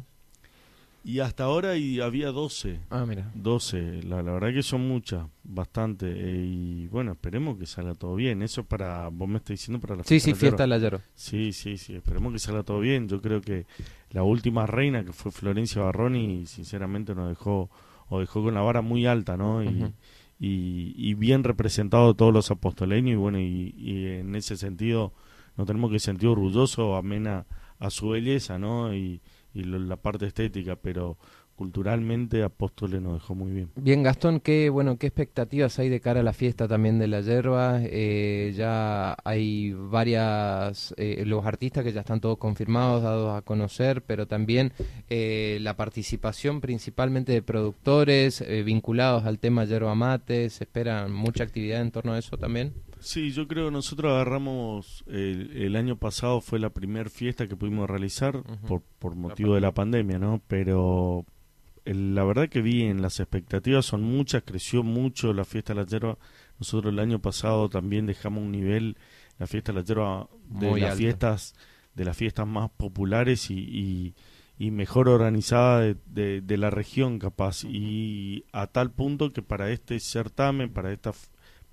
Y 1.04 1.18
hasta 1.18 1.44
ahora 1.44 1.76
y 1.76 2.00
había 2.00 2.30
12. 2.30 2.78
Ah, 2.90 3.04
mira. 3.06 3.30
12. 3.34 4.04
La, 4.04 4.22
la 4.22 4.32
verdad 4.32 4.52
que 4.52 4.62
son 4.62 4.86
muchas, 4.86 5.26
bastante. 5.42 6.06
Eh, 6.08 6.46
y 6.46 6.86
bueno, 6.88 7.12
esperemos 7.12 7.58
que 7.58 7.66
salga 7.66 7.94
todo 7.94 8.14
bien. 8.14 8.40
Eso 8.42 8.64
para, 8.64 9.08
vos 9.08 9.28
me 9.28 9.38
estás 9.38 9.54
diciendo 9.54 9.80
para 9.80 9.96
la 9.96 10.04
Sí, 10.04 10.20
sí, 10.20 10.34
fiesta 10.34 10.62
del 10.62 10.72
Ayero. 10.72 11.00
Sí, 11.14 11.52
sí, 11.52 11.76
sí. 11.76 11.96
Esperemos 11.96 12.32
que 12.32 12.38
salga 12.38 12.62
todo 12.62 12.78
bien. 12.78 13.08
Yo 13.08 13.20
creo 13.20 13.40
que 13.40 13.66
la 14.10 14.22
última 14.22 14.64
reina, 14.66 15.04
que 15.04 15.12
fue 15.12 15.32
Florencia 15.32 15.82
Barroni, 15.82 16.46
sinceramente 16.46 17.16
nos 17.16 17.28
dejó, 17.28 17.68
o 18.08 18.20
dejó 18.20 18.44
con 18.44 18.54
la 18.54 18.60
vara 18.60 18.80
muy 18.80 19.06
alta, 19.06 19.36
¿no? 19.36 19.64
Y, 19.64 19.92
y, 20.38 21.14
bien 21.14 21.44
representado 21.44 22.14
todos 22.14 22.32
los 22.32 22.50
apostoleños. 22.52 23.12
Y 23.12 23.16
bueno, 23.16 23.40
y, 23.40 23.74
y 23.76 24.06
en 24.06 24.36
ese 24.36 24.56
sentido 24.56 25.12
nos 25.56 25.66
tenemos 25.66 25.90
que 25.90 25.98
sentir 25.98 26.28
orgullosos, 26.28 26.96
amena 26.96 27.46
a 27.78 27.90
su 27.90 28.10
belleza, 28.10 28.58
¿no? 28.58 28.94
Y 28.94 29.20
y 29.54 29.64
la 29.64 29.96
parte 29.96 30.26
estética, 30.26 30.76
pero 30.76 31.18
culturalmente 31.54 32.42
Apóstoles 32.42 33.00
nos 33.00 33.14
dejó 33.14 33.34
muy 33.34 33.52
bien. 33.52 33.70
Bien, 33.76 34.02
Gastón, 34.02 34.40
¿qué, 34.40 34.70
bueno, 34.70 34.96
¿qué 34.96 35.06
expectativas 35.06 35.78
hay 35.78 35.88
de 35.88 36.00
cara 36.00 36.20
a 36.20 36.22
la 36.22 36.32
fiesta 36.32 36.66
también 36.66 36.98
de 36.98 37.06
la 37.06 37.20
yerba? 37.20 37.80
Eh, 37.82 38.52
ya 38.56 39.16
hay 39.24 39.72
varias, 39.72 40.94
eh, 40.96 41.22
los 41.26 41.44
artistas 41.44 41.84
que 41.84 41.92
ya 41.92 42.00
están 42.00 42.20
todos 42.20 42.38
confirmados, 42.38 43.02
dados 43.02 43.36
a 43.36 43.42
conocer, 43.42 44.02
pero 44.02 44.26
también 44.26 44.72
eh, 45.08 45.58
la 45.60 45.76
participación 45.76 46.60
principalmente 46.60 47.32
de 47.32 47.42
productores 47.42 48.44
vinculados 48.64 49.24
al 49.24 49.38
tema 49.38 49.64
yerba 49.64 49.94
mate, 49.94 50.50
¿se 50.50 50.64
espera 50.64 51.06
mucha 51.08 51.44
actividad 51.44 51.80
en 51.80 51.90
torno 51.90 52.12
a 52.14 52.18
eso 52.18 52.36
también? 52.36 52.72
Sí, 53.02 53.32
yo 53.32 53.48
creo 53.48 53.66
que 53.66 53.72
nosotros 53.72 54.12
agarramos, 54.12 55.04
el, 55.08 55.76
año 55.76 55.96
pasado 55.96 56.40
fue 56.40 56.58
la 56.58 56.70
primera 56.70 57.10
fiesta 57.10 57.48
que 57.48 57.56
pudimos 57.56 57.90
realizar 57.90 58.42
por, 58.66 58.82
por 58.98 59.16
motivo 59.16 59.54
de 59.54 59.60
la 59.60 59.72
pandemia, 59.72 60.18
¿no? 60.18 60.40
Pero 60.46 61.26
la 61.84 62.24
verdad 62.24 62.48
que 62.48 62.62
vi 62.62 62.82
en 62.82 63.02
las 63.02 63.18
expectativas 63.18 63.84
son 63.84 64.02
muchas, 64.02 64.44
creció 64.44 64.82
mucho 64.82 65.32
la 65.32 65.44
fiesta 65.44 65.74
de 65.74 65.80
la 65.80 65.86
yerba. 65.86 66.18
Nosotros 66.58 66.92
el 66.92 67.00
año 67.00 67.20
pasado 67.20 67.68
también 67.68 68.06
dejamos 68.06 68.44
un 68.44 68.52
nivel, 68.52 68.96
la 69.38 69.46
fiesta 69.46 69.72
de 69.72 69.80
la 69.80 69.84
yerba, 69.84 70.28
de 70.48 70.80
las 70.80 70.96
fiestas 70.96 71.54
de 71.94 72.04
las 72.04 72.16
fiestas 72.16 72.46
más 72.46 72.70
populares 72.70 73.50
y, 73.50 74.14
y, 74.58 74.70
mejor 74.70 75.08
organizada 75.08 75.80
de, 75.80 76.40
de, 76.40 76.56
la 76.56 76.70
región 76.70 77.18
capaz 77.18 77.64
y 77.64 78.46
a 78.52 78.68
tal 78.68 78.92
punto 78.92 79.32
que 79.32 79.42
para 79.42 79.70
este 79.70 79.98
certamen 80.00 80.72
para 80.72 80.92
esta 80.92 81.12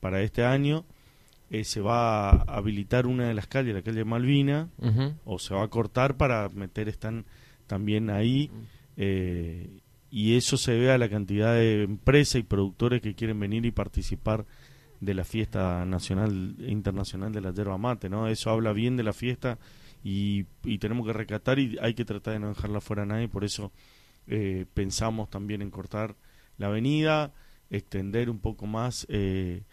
para 0.01 0.21
este 0.21 0.43
año 0.43 0.85
eh, 1.49 1.63
se 1.63 1.81
va 1.81 2.29
a 2.29 2.57
habilitar 2.57 3.07
una 3.07 3.27
de 3.27 3.33
las 3.33 3.47
calles, 3.47 3.73
la 3.73 3.81
calle 3.81 4.03
Malvina, 4.05 4.69
o 5.25 5.39
se 5.39 5.53
va 5.53 5.63
a 5.63 5.67
cortar 5.67 6.17
para 6.17 6.49
meter 6.49 6.89
están 6.89 7.25
también 7.67 8.09
ahí. 8.09 8.51
Eh, 8.97 9.79
y 10.11 10.35
eso 10.35 10.57
se 10.57 10.77
ve 10.77 10.91
a 10.91 10.97
la 10.97 11.09
cantidad 11.09 11.53
de 11.53 11.83
empresas 11.83 12.35
y 12.35 12.43
productores 12.43 13.01
que 13.01 13.13
quieren 13.13 13.39
venir 13.39 13.65
y 13.65 13.71
participar 13.71 14.45
de 14.99 15.13
la 15.13 15.23
fiesta 15.23 15.85
nacional 15.85 16.55
e 16.59 16.71
internacional 16.71 17.31
de 17.31 17.41
la 17.41 17.53
yerba 17.53 17.77
mate, 17.77 18.09
¿no? 18.09 18.27
Eso 18.27 18.49
habla 18.49 18.73
bien 18.73 18.97
de 18.97 19.03
la 19.03 19.13
fiesta 19.13 19.57
y, 20.03 20.45
y 20.63 20.77
tenemos 20.79 21.05
que 21.05 21.13
recatar 21.13 21.59
y 21.59 21.77
hay 21.81 21.93
que 21.93 22.05
tratar 22.05 22.33
de 22.33 22.39
no 22.39 22.49
dejarla 22.49 22.81
fuera 22.81 23.03
a 23.03 23.05
nadie, 23.05 23.27
por 23.27 23.43
eso 23.43 23.71
eh, 24.27 24.65
pensamos 24.73 25.29
también 25.29 25.61
en 25.61 25.71
cortar 25.71 26.15
la 26.57 26.67
avenida, 26.67 27.33
extender 27.69 28.29
un 28.29 28.39
poco 28.39 28.67
más 28.67 29.07
eh, 29.09 29.63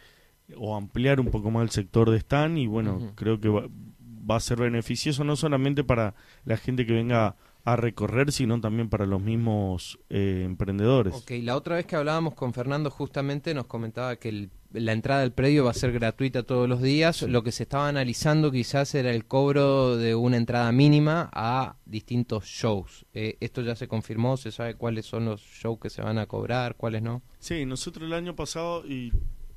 o 0.57 0.77
ampliar 0.77 1.21
un 1.21 1.31
poco 1.31 1.51
más 1.51 1.65
el 1.65 1.71
sector 1.71 2.11
de 2.11 2.19
stand 2.19 2.59
y 2.59 2.67
bueno, 2.67 3.13
creo 3.15 3.41
que 3.41 3.49
va 3.49 4.37
a 4.37 4.41
ser 4.41 4.59
beneficioso 4.59 5.25
no 5.25 5.37
solamente 5.37 5.85
para 5.85 6.15
la 6.45 6.57
gente 6.57 6.87
que 6.87 6.93
venga 6.93 7.37
a 7.67 7.75
recorrer, 7.75 8.31
sino 8.31 8.61
también 8.61 8.89
para 8.89 9.07
los 9.07 9.21
mismos 9.21 9.99
eh, 10.09 10.43
emprendedores. 10.45 11.15
Ok, 11.15 11.33
la 11.43 11.57
otra 11.57 11.75
vez 11.75 11.85
que 11.85 11.97
hablábamos 11.97 12.35
con 12.35 12.53
Fernando 12.53 12.93
justamente 12.93 13.55
nos 13.55 13.67
comentaba 13.67 14.15
que 14.17 14.51
la 14.73 14.93
entrada 14.93 15.23
al 15.23 15.33
predio 15.33 15.65
va 15.65 15.73
a 15.73 15.75
ser 15.75 15.91
gratuita 15.91 16.45
todos 16.45 16.69
los 16.69 16.81
días. 16.81 17.23
Lo 17.23 17.43
que 17.43 17.51
se 17.51 17.65
estaba 17.65 17.89
analizando 17.89 18.53
quizás 18.53 18.95
era 18.95 19.11
el 19.11 19.25
cobro 19.25 19.97
de 19.97 20.15
una 20.15 20.37
entrada 20.37 20.71
mínima 20.71 21.29
a 21.33 21.75
distintos 21.87 22.45
shows. 22.45 23.05
Eh, 23.13 23.37
¿Esto 23.41 23.63
ya 23.63 23.75
se 23.75 23.89
confirmó? 23.89 24.37
¿Se 24.37 24.53
sabe 24.53 24.77
cuáles 24.77 25.07
son 25.07 25.25
los 25.25 25.41
shows 25.41 25.81
que 25.81 25.91
se 25.91 26.03
van 26.03 26.19
a 26.19 26.27
cobrar, 26.27 26.77
cuáles 26.77 27.03
no? 27.03 27.23
Sí, 27.41 27.67
nosotros 27.67 28.07
el 28.07 28.13
año 28.13 28.37
pasado, 28.37 28.87
y 28.87 29.13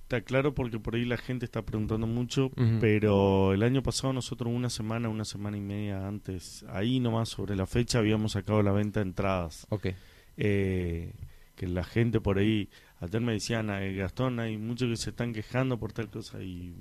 Está 0.09 0.21
claro 0.21 0.55
porque 0.55 0.79
por 0.79 0.95
ahí 0.95 1.05
la 1.05 1.17
gente 1.17 1.45
está 1.45 1.61
preguntando 1.61 2.07
mucho, 2.07 2.49
pero 2.81 3.53
el 3.53 3.61
año 3.61 3.83
pasado 3.83 4.11
nosotros 4.11 4.51
una 4.51 4.71
semana, 4.71 5.07
una 5.07 5.23
semana 5.23 5.55
y 5.55 5.61
media 5.61 6.07
antes, 6.07 6.65
ahí 6.69 6.99
nomás 6.99 7.29
sobre 7.29 7.55
la 7.55 7.67
fecha 7.67 7.99
habíamos 7.99 8.31
sacado 8.31 8.63
la 8.63 8.71
venta 8.71 9.01
de 9.01 9.05
entradas. 9.05 9.67
Ok. 9.69 9.89
Eh, 10.35 11.13
que 11.53 11.67
la 11.67 11.83
gente 11.83 12.19
por 12.19 12.39
ahí, 12.39 12.71
ayer 13.01 13.21
me 13.21 13.33
decían, 13.33 13.67
Gastón, 13.67 14.39
hay 14.39 14.57
muchos 14.57 14.89
que 14.89 14.95
se 14.95 15.11
están 15.11 15.31
quejando 15.31 15.77
por 15.77 15.93
tal 15.93 16.09
cosa 16.09 16.41
y 16.41 16.73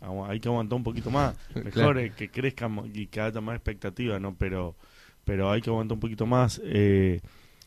hay 0.00 0.40
que 0.40 0.48
aguantar 0.48 0.78
un 0.78 0.82
poquito 0.82 1.10
más. 1.10 1.36
Mejor 1.62 2.14
que 2.14 2.30
crezca 2.30 2.70
y 2.94 3.08
que 3.08 3.20
haya 3.20 3.42
más 3.42 3.56
expectativa, 3.56 4.18
¿no? 4.18 4.36
Pero, 4.36 4.74
pero 5.26 5.50
hay 5.50 5.60
que 5.60 5.68
aguantar 5.68 5.96
un 5.96 6.00
poquito 6.00 6.24
más. 6.24 6.58
Eh, 6.64 7.20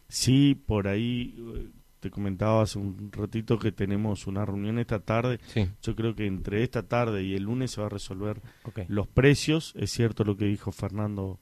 sí, 0.07 0.55
por 0.55 0.87
ahí 0.87 1.71
te 2.03 2.11
comentaba 2.11 2.63
hace 2.63 2.79
un 2.79 3.13
ratito 3.13 3.57
que 3.57 3.71
tenemos 3.71 4.27
una 4.27 4.45
reunión 4.45 4.77
esta 4.77 4.99
tarde. 4.99 5.39
Yo 5.81 5.95
creo 5.95 6.13
que 6.13 6.25
entre 6.25 6.61
esta 6.61 6.83
tarde 6.83 7.23
y 7.23 7.33
el 7.33 7.43
lunes 7.43 7.71
se 7.71 7.79
va 7.79 7.87
a 7.87 7.89
resolver 7.89 8.41
los 8.89 9.07
precios. 9.07 9.73
Es 9.77 9.91
cierto 9.91 10.25
lo 10.25 10.35
que 10.35 10.43
dijo 10.43 10.73
Fernando 10.73 11.39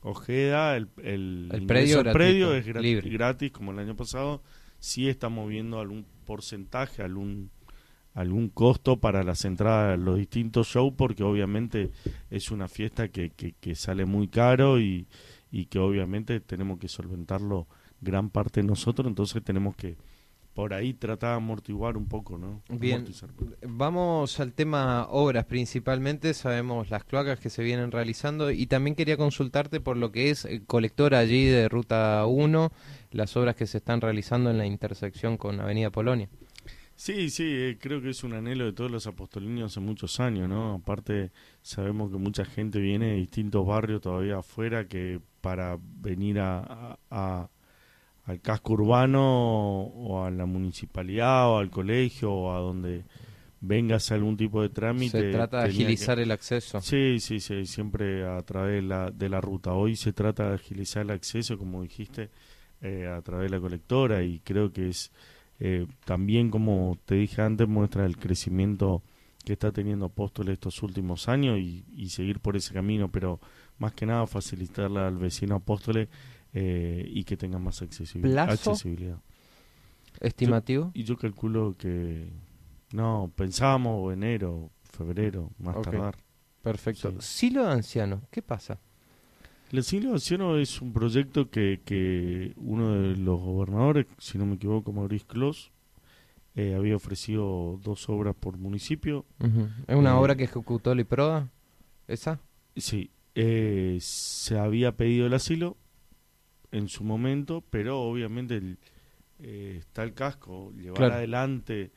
Ojeda, 0.00 0.78
el, 0.78 0.88
el, 1.02 1.66
predio, 1.66 2.02
predio 2.14 2.54
es 2.54 2.64
gratis, 2.64 3.52
como 3.52 3.72
el 3.72 3.78
año 3.78 3.94
pasado. 3.94 4.42
Sí 4.78 5.06
estamos 5.06 5.50
viendo 5.50 5.80
algún 5.80 6.06
porcentaje, 6.24 7.02
algún 7.02 7.50
algún 8.14 8.48
costo 8.48 8.98
para 8.98 9.22
las 9.22 9.44
entradas 9.44 9.94
a 9.94 9.96
los 9.96 10.16
distintos 10.16 10.68
shows 10.68 10.94
porque 10.96 11.22
obviamente 11.22 11.90
es 12.30 12.50
una 12.50 12.68
fiesta 12.68 13.08
que, 13.08 13.30
que, 13.30 13.52
que 13.52 13.74
sale 13.74 14.06
muy 14.06 14.28
caro 14.28 14.80
y, 14.80 15.06
y 15.50 15.66
que 15.66 15.78
obviamente 15.78 16.40
tenemos 16.40 16.78
que 16.78 16.88
solventarlo 16.88 17.66
gran 18.00 18.30
parte 18.30 18.60
de 18.60 18.66
nosotros, 18.66 19.06
entonces 19.06 19.42
tenemos 19.42 19.76
que 19.76 19.96
por 20.54 20.74
ahí 20.74 20.94
tratar 20.94 21.30
de 21.30 21.36
amortiguar 21.36 21.96
un 21.96 22.06
poco, 22.06 22.36
¿no? 22.36 22.62
Bien, 22.68 23.06
vamos 23.66 24.40
al 24.40 24.52
tema 24.52 25.06
obras 25.08 25.44
principalmente, 25.46 26.34
sabemos 26.34 26.90
las 26.90 27.04
cloacas 27.04 27.38
que 27.38 27.50
se 27.50 27.62
vienen 27.62 27.92
realizando 27.92 28.50
y 28.50 28.66
también 28.66 28.96
quería 28.96 29.16
consultarte 29.16 29.80
por 29.80 29.96
lo 29.96 30.10
que 30.10 30.30
es 30.30 30.44
eh, 30.44 30.62
colectora 30.66 31.18
allí 31.18 31.46
de 31.46 31.68
Ruta 31.68 32.26
1, 32.26 32.72
las 33.12 33.36
obras 33.36 33.54
que 33.54 33.66
se 33.66 33.78
están 33.78 34.00
realizando 34.00 34.50
en 34.50 34.58
la 34.58 34.66
intersección 34.66 35.36
con 35.36 35.60
Avenida 35.60 35.90
Polonia. 35.90 36.28
Sí, 37.00 37.30
sí, 37.30 37.44
eh, 37.46 37.78
creo 37.80 38.02
que 38.02 38.10
es 38.10 38.24
un 38.24 38.34
anhelo 38.34 38.66
de 38.66 38.72
todos 38.72 38.90
los 38.90 39.06
apostolinos 39.06 39.72
hace 39.72 39.80
muchos 39.80 40.20
años, 40.20 40.48
¿no? 40.48 40.74
Aparte, 40.74 41.30
sabemos 41.62 42.10
que 42.10 42.18
mucha 42.18 42.44
gente 42.44 42.78
viene 42.78 43.12
de 43.12 43.16
distintos 43.16 43.66
barrios 43.66 44.02
todavía 44.02 44.38
afuera 44.38 44.86
que 44.86 45.18
para 45.40 45.78
venir 45.80 46.40
a 46.40 46.98
al 48.30 48.40
casco 48.40 48.74
urbano 48.74 49.82
o 49.82 50.24
a 50.24 50.30
la 50.30 50.46
municipalidad 50.46 51.48
o 51.48 51.58
al 51.58 51.70
colegio 51.70 52.32
o 52.32 52.54
a 52.54 52.60
donde 52.60 53.04
vengas 53.60 54.10
a 54.10 54.14
algún 54.14 54.36
tipo 54.36 54.62
de 54.62 54.68
trámite. 54.68 55.20
Se 55.20 55.30
trata 55.30 55.62
de 55.62 55.68
agilizar 55.68 56.18
el 56.18 56.30
acceso. 56.30 56.80
Sí, 56.80 57.18
sí, 57.20 57.40
sí, 57.40 57.66
siempre 57.66 58.26
a 58.26 58.40
través 58.42 58.82
de 58.82 58.88
la, 58.88 59.10
de 59.10 59.28
la 59.28 59.40
ruta. 59.40 59.72
Hoy 59.72 59.96
se 59.96 60.12
trata 60.12 60.48
de 60.48 60.54
agilizar 60.54 61.02
el 61.02 61.10
acceso, 61.10 61.58
como 61.58 61.82
dijiste, 61.82 62.30
eh, 62.80 63.06
a 63.06 63.20
través 63.22 63.50
de 63.50 63.56
la 63.56 63.60
colectora 63.60 64.22
y 64.22 64.40
creo 64.40 64.72
que 64.72 64.88
es 64.88 65.10
eh, 65.60 65.86
también, 66.04 66.50
como 66.50 66.98
te 67.04 67.16
dije 67.16 67.42
antes, 67.42 67.68
muestra 67.68 68.06
el 68.06 68.16
crecimiento 68.16 69.02
que 69.44 69.52
está 69.52 69.72
teniendo 69.72 70.06
Apóstoles 70.06 70.54
estos 70.54 70.82
últimos 70.82 71.28
años 71.28 71.58
y, 71.58 71.84
y 71.94 72.08
seguir 72.08 72.40
por 72.40 72.56
ese 72.56 72.74
camino, 72.74 73.10
pero 73.10 73.40
más 73.78 73.92
que 73.92 74.06
nada 74.06 74.26
facilitarle 74.26 75.00
al 75.00 75.16
vecino 75.16 75.56
Apóstoles 75.56 76.08
eh, 76.52 77.04
y 77.08 77.24
que 77.24 77.36
tenga 77.36 77.58
más 77.58 77.80
accesibilidad. 77.82 78.50
accesibilidad. 78.50 79.18
¿Estimativo? 80.18 80.90
y 80.94 81.04
yo 81.04 81.16
calculo 81.16 81.76
que, 81.78 82.28
no, 82.92 83.32
pensamos 83.36 84.12
enero, 84.12 84.70
febrero, 84.82 85.50
más 85.58 85.80
tardar. 85.80 86.16
Perfecto. 86.62 87.20
Silo 87.20 87.64
de 87.64 87.72
ancianos, 87.72 88.20
¿qué 88.30 88.42
pasa? 88.42 88.80
El 89.70 89.84
Silo 89.84 90.08
de 90.08 90.14
ancianos 90.14 90.58
es 90.58 90.80
un 90.80 90.92
proyecto 90.92 91.48
que, 91.48 91.80
que 91.84 92.52
uno 92.56 92.92
de 92.92 93.16
los 93.16 93.40
gobernadores, 93.40 94.06
si 94.18 94.36
no 94.36 94.46
me 94.46 94.56
equivoco, 94.56 94.92
Maurice 94.92 95.26
Clos, 95.26 95.70
eh, 96.56 96.74
había 96.74 96.96
ofrecido 96.96 97.78
dos 97.82 98.08
obras 98.08 98.34
por 98.34 98.58
municipio. 98.58 99.24
¿Es 99.86 99.96
una 99.96 100.10
eh, 100.10 100.14
obra 100.14 100.34
que 100.34 100.44
ejecutó 100.44 100.94
Liproda? 100.94 101.50
¿Esa? 102.08 102.40
Sí. 102.76 103.10
se 103.34 104.58
había 104.58 104.96
pedido 104.96 105.26
el 105.26 105.34
asilo, 105.34 105.76
en 106.72 106.88
su 106.88 107.04
momento, 107.04 107.64
pero 107.70 108.00
obviamente 108.00 108.56
el, 108.56 108.78
eh, 109.38 109.76
está 109.78 110.02
el 110.02 110.14
casco, 110.14 110.72
llevar 110.76 111.12
adelante 111.12 111.90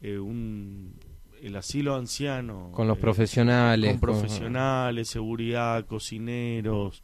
eh, 0.00 0.18
un, 0.18 0.94
el 1.40 1.56
asilo 1.56 1.94
anciano. 1.94 2.70
Con 2.72 2.88
los 2.88 2.98
eh, 2.98 3.00
profesionales. 3.00 3.90
Con 3.92 4.00
profesionales, 4.00 5.08
seguridad, 5.08 5.86
cocineros, 5.86 7.02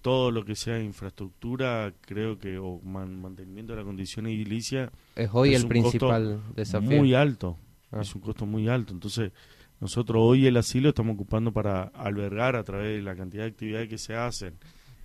todo 0.00 0.30
lo 0.30 0.44
que 0.44 0.54
sea 0.54 0.80
infraestructura, 0.80 1.92
creo 2.00 2.38
que, 2.38 2.58
o 2.58 2.80
mantenimiento 2.80 3.74
de 3.74 3.80
la 3.80 3.84
condición 3.84 4.26
edilicia. 4.26 4.90
Es 5.14 5.30
hoy 5.32 5.54
el 5.54 5.66
principal 5.68 6.40
desafío. 6.54 6.98
Muy 6.98 7.14
alto, 7.14 7.58
ah. 7.92 8.00
es 8.00 8.14
un 8.14 8.20
costo 8.22 8.46
muy 8.46 8.68
alto. 8.68 8.92
Entonces, 8.92 9.32
nosotros 9.80 10.20
hoy 10.20 10.46
el 10.46 10.56
asilo 10.56 10.88
estamos 10.88 11.14
ocupando 11.14 11.52
para 11.52 11.82
albergar 11.82 12.56
a 12.56 12.64
través 12.64 12.96
de 12.96 13.02
la 13.02 13.14
cantidad 13.14 13.44
de 13.44 13.50
actividades 13.50 13.88
que 13.88 13.98
se 13.98 14.14
hacen 14.14 14.54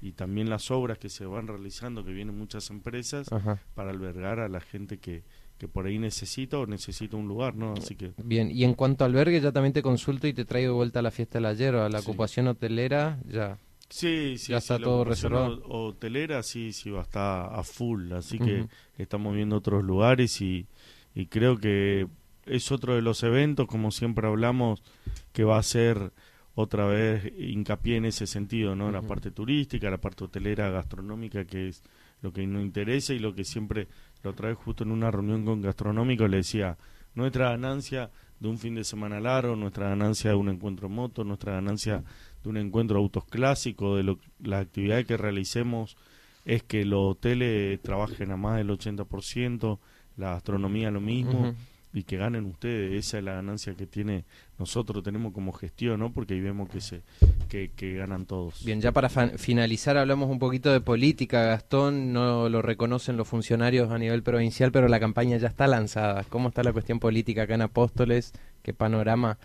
y 0.01 0.13
también 0.13 0.49
las 0.49 0.69
obras 0.71 0.97
que 0.97 1.09
se 1.09 1.25
van 1.25 1.47
realizando, 1.47 2.03
que 2.03 2.11
vienen 2.11 2.37
muchas 2.37 2.69
empresas, 2.69 3.29
para 3.73 3.91
albergar 3.91 4.39
a 4.39 4.49
la 4.49 4.59
gente 4.59 4.97
que, 4.97 5.23
que 5.57 5.69
por 5.69 5.85
ahí 5.85 5.97
necesita 5.97 6.57
o 6.57 6.65
necesita 6.65 7.15
un 7.15 7.27
lugar, 7.27 7.55
¿no? 7.55 7.73
Así 7.73 7.95
que... 7.95 8.11
Bien, 8.21 8.51
y 8.51 8.65
en 8.65 8.73
cuanto 8.73 9.05
a 9.05 9.07
albergue, 9.07 9.39
ya 9.39 9.53
también 9.53 9.71
te 9.71 9.81
consulto 9.81 10.27
y 10.27 10.33
te 10.33 10.43
traigo 10.43 10.73
de 10.73 10.75
vuelta 10.75 10.99
a 10.99 11.01
la 11.01 11.11
fiesta 11.11 11.37
de 11.37 11.43
la 11.43 11.53
hierba, 11.53 11.87
la 11.87 11.99
ocupación 11.99 12.47
hotelera, 12.47 13.19
ya... 13.27 13.57
Sí, 13.93 14.39
sí, 14.39 14.53
ya 14.53 14.57
está 14.57 14.79
todo 14.79 15.03
reservado. 15.03 15.61
Hotelera 15.65 16.41
sí, 16.41 16.73
sí, 16.73 16.89
va 16.89 17.01
a 17.01 17.03
estar 17.03 17.53
a 17.53 17.61
full, 17.61 18.11
así 18.13 18.39
que 18.39 18.65
estamos 18.97 19.35
viendo 19.35 19.55
otros 19.55 19.83
lugares 19.83 20.41
y, 20.41 20.65
y 21.13 21.27
creo 21.27 21.59
que 21.59 22.07
es 22.47 22.71
otro 22.71 22.95
de 22.95 23.03
los 23.03 23.21
eventos, 23.21 23.67
como 23.67 23.91
siempre 23.91 24.25
hablamos, 24.25 24.81
que 25.31 25.43
va 25.43 25.59
a 25.59 25.63
ser 25.63 26.11
otra 26.55 26.87
vez 26.87 27.31
hincapié 27.37 27.97
en 27.97 28.05
ese 28.05 28.25
sentido, 28.25 28.75
¿no? 28.75 28.91
La 28.91 29.03
parte 29.03 29.29
turística, 29.29 29.91
la 29.91 30.01
parte 30.01 30.23
hotelera, 30.23 30.71
gastronómica, 30.71 31.45
que 31.45 31.67
es 31.67 31.83
lo 32.23 32.33
que 32.33 32.47
nos 32.47 32.63
interesa 32.63 33.13
y 33.13 33.19
lo 33.19 33.35
que 33.35 33.43
siempre, 33.43 33.87
la 34.23 34.31
otra 34.31 34.47
vez 34.49 34.57
justo 34.57 34.83
en 34.83 34.89
una 34.89 35.11
reunión 35.11 35.45
con 35.45 35.61
gastronómico 35.61 36.27
le 36.27 36.37
decía, 36.37 36.79
nuestra 37.15 37.49
ganancia 37.51 38.11
de 38.39 38.47
un 38.47 38.57
fin 38.57 38.75
de 38.75 38.83
semana 38.83 39.19
largo, 39.19 39.55
nuestra 39.55 39.89
ganancia 39.89 40.31
de 40.31 40.35
un 40.35 40.49
encuentro 40.49 40.87
en 40.87 40.93
moto, 40.93 41.23
nuestra 41.23 41.53
ganancia 41.53 42.03
de 42.43 42.49
un 42.49 42.57
encuentro 42.57 42.97
de 42.97 43.03
autos 43.03 43.25
clásicos, 43.25 43.97
de 43.97 44.03
lo, 44.03 44.19
la 44.41 44.59
actividad 44.59 45.05
que 45.05 45.17
realicemos 45.17 45.97
es 46.45 46.63
que 46.63 46.83
los 46.83 47.11
hoteles 47.11 47.81
trabajen 47.81 48.31
a 48.31 48.37
más 48.37 48.57
del 48.57 48.69
80%, 48.69 49.79
la 50.17 50.31
gastronomía 50.31 50.91
lo 50.91 51.01
mismo 51.01 51.55
y 51.93 52.03
que 52.03 52.17
ganen 52.17 52.45
ustedes, 52.45 53.05
esa 53.05 53.19
es 53.19 53.23
la 53.23 53.33
ganancia 53.33 53.75
que 53.75 53.85
tiene 53.85 54.25
nosotros 54.57 55.03
tenemos 55.03 55.33
como 55.33 55.51
gestión, 55.51 55.99
¿no? 55.99 56.13
Porque 56.13 56.35
ahí 56.35 56.41
vemos 56.41 56.69
que 56.69 56.79
se 56.79 57.01
que, 57.49 57.93
ganan 57.95 58.25
todos. 58.25 58.63
Bien, 58.63 58.81
ya 58.81 58.91
para 58.91 59.09
finalizar 59.09 59.97
hablamos 59.97 60.29
un 60.29 60.39
poquito 60.39 60.71
de 60.71 60.79
política, 60.79 61.43
Gastón, 61.43 62.13
no 62.13 62.49
lo 62.49 62.61
reconocen 62.61 63.17
los 63.17 63.27
funcionarios 63.27 63.91
a 63.91 63.97
nivel 63.97 64.23
provincial, 64.23 64.71
pero 64.71 64.87
la 64.87 64.99
campaña 64.99 65.37
ya 65.37 65.47
está 65.47 65.67
lanzada. 65.67 66.23
¿Cómo 66.29 66.49
está 66.49 66.63
la 66.63 66.73
cuestión 66.73 66.99
política 66.99 67.43
acá 67.43 67.55
en 67.55 67.61
Apóstoles? 67.61 68.31
¿Qué 68.61 68.73
panorama 68.73 69.37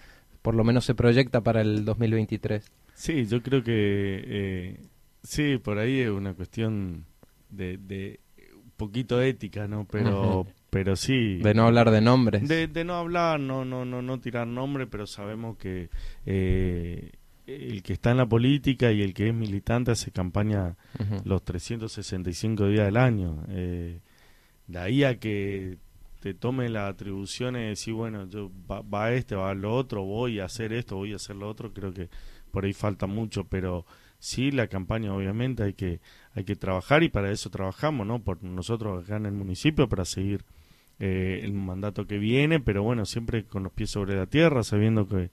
por 0.43 0.55
lo 0.55 0.64
menos 0.64 0.85
se 0.85 0.95
proyecta 0.95 1.40
para 1.43 1.62
el 1.62 1.85
2023? 1.85 2.71
Sí, 2.95 3.26
yo 3.26 3.43
creo 3.43 3.62
que 3.62 4.25
eh, 4.26 4.81
sí, 5.23 5.59
por 5.59 5.78
ahí 5.78 6.00
es 6.00 6.11
una 6.11 6.35
cuestión 6.35 7.07
de, 7.50 7.76
de 7.76 8.21
un 8.55 8.71
poquito 8.76 9.21
ética, 9.21 9.67
¿no? 9.69 9.87
Pero 9.90 10.47
pero 10.70 10.96
sí. 10.96 11.38
De 11.38 11.54
no 11.54 11.66
hablar 11.66 11.90
de 11.90 12.00
nombres. 12.00 12.46
De, 12.48 12.84
no 12.84 12.94
hablar 12.94 13.40
no 13.40 13.64
no 13.64 13.84
no 13.84 14.02
no 14.02 14.20
tirar 14.20 14.46
nombres 14.46 14.88
pero 14.90 15.06
sabemos 15.06 15.56
que 15.56 15.88
eh, 16.26 17.12
el 17.46 17.82
que 17.82 17.94
está 17.94 18.10
en 18.10 18.18
la 18.18 18.26
política 18.26 18.92
y 18.92 19.02
el 19.02 19.14
que 19.14 19.28
es 19.28 19.34
militante 19.34 19.92
hace 19.92 20.10
campaña 20.10 20.76
los 21.25 21.42
365 21.44 22.68
días 22.68 22.87
del 22.87 22.96
año. 22.96 23.44
Eh, 23.48 24.00
de 24.66 24.78
ahí 24.78 25.04
a 25.04 25.18
que 25.18 25.78
te 26.20 26.34
tome 26.34 26.68
las 26.68 26.90
atribuciones 26.90 27.62
y 27.62 27.68
decir 27.68 27.94
bueno 27.94 28.28
yo 28.28 28.50
va, 28.70 28.82
va 28.82 29.12
este 29.12 29.37
va 29.37 29.54
lo 29.54 29.75
otro 29.75 30.02
voy 30.02 30.40
a 30.40 30.46
hacer 30.46 30.72
esto 30.72 30.96
voy 30.96 31.12
a 31.12 31.16
hacer 31.16 31.37
lo 31.37 31.48
otro 31.48 31.72
creo 31.72 31.94
que 31.94 32.08
por 32.50 32.64
ahí 32.64 32.72
falta 32.72 33.06
mucho, 33.06 33.44
pero 33.44 33.87
sí 34.18 34.50
la 34.50 34.66
campaña 34.66 35.14
obviamente 35.14 35.62
hay 35.62 35.75
que 35.75 36.00
hay 36.34 36.44
que 36.44 36.56
trabajar 36.56 37.02
y 37.02 37.08
para 37.08 37.30
eso 37.30 37.50
trabajamos, 37.50 38.06
¿no? 38.06 38.20
Por 38.22 38.42
nosotros 38.42 39.04
acá 39.04 39.16
en 39.16 39.26
el 39.26 39.32
municipio 39.32 39.88
para 39.88 40.04
seguir 40.04 40.44
eh, 41.00 41.40
el 41.45 41.52
mandato 41.52 42.07
que 42.07 42.19
viene, 42.19 42.61
pero 42.61 42.83
bueno, 42.83 43.05
siempre 43.05 43.45
con 43.45 43.62
los 43.62 43.73
pies 43.73 43.90
sobre 43.90 44.17
la 44.17 44.26
tierra, 44.26 44.62
sabiendo 44.64 45.07
que 45.07 45.31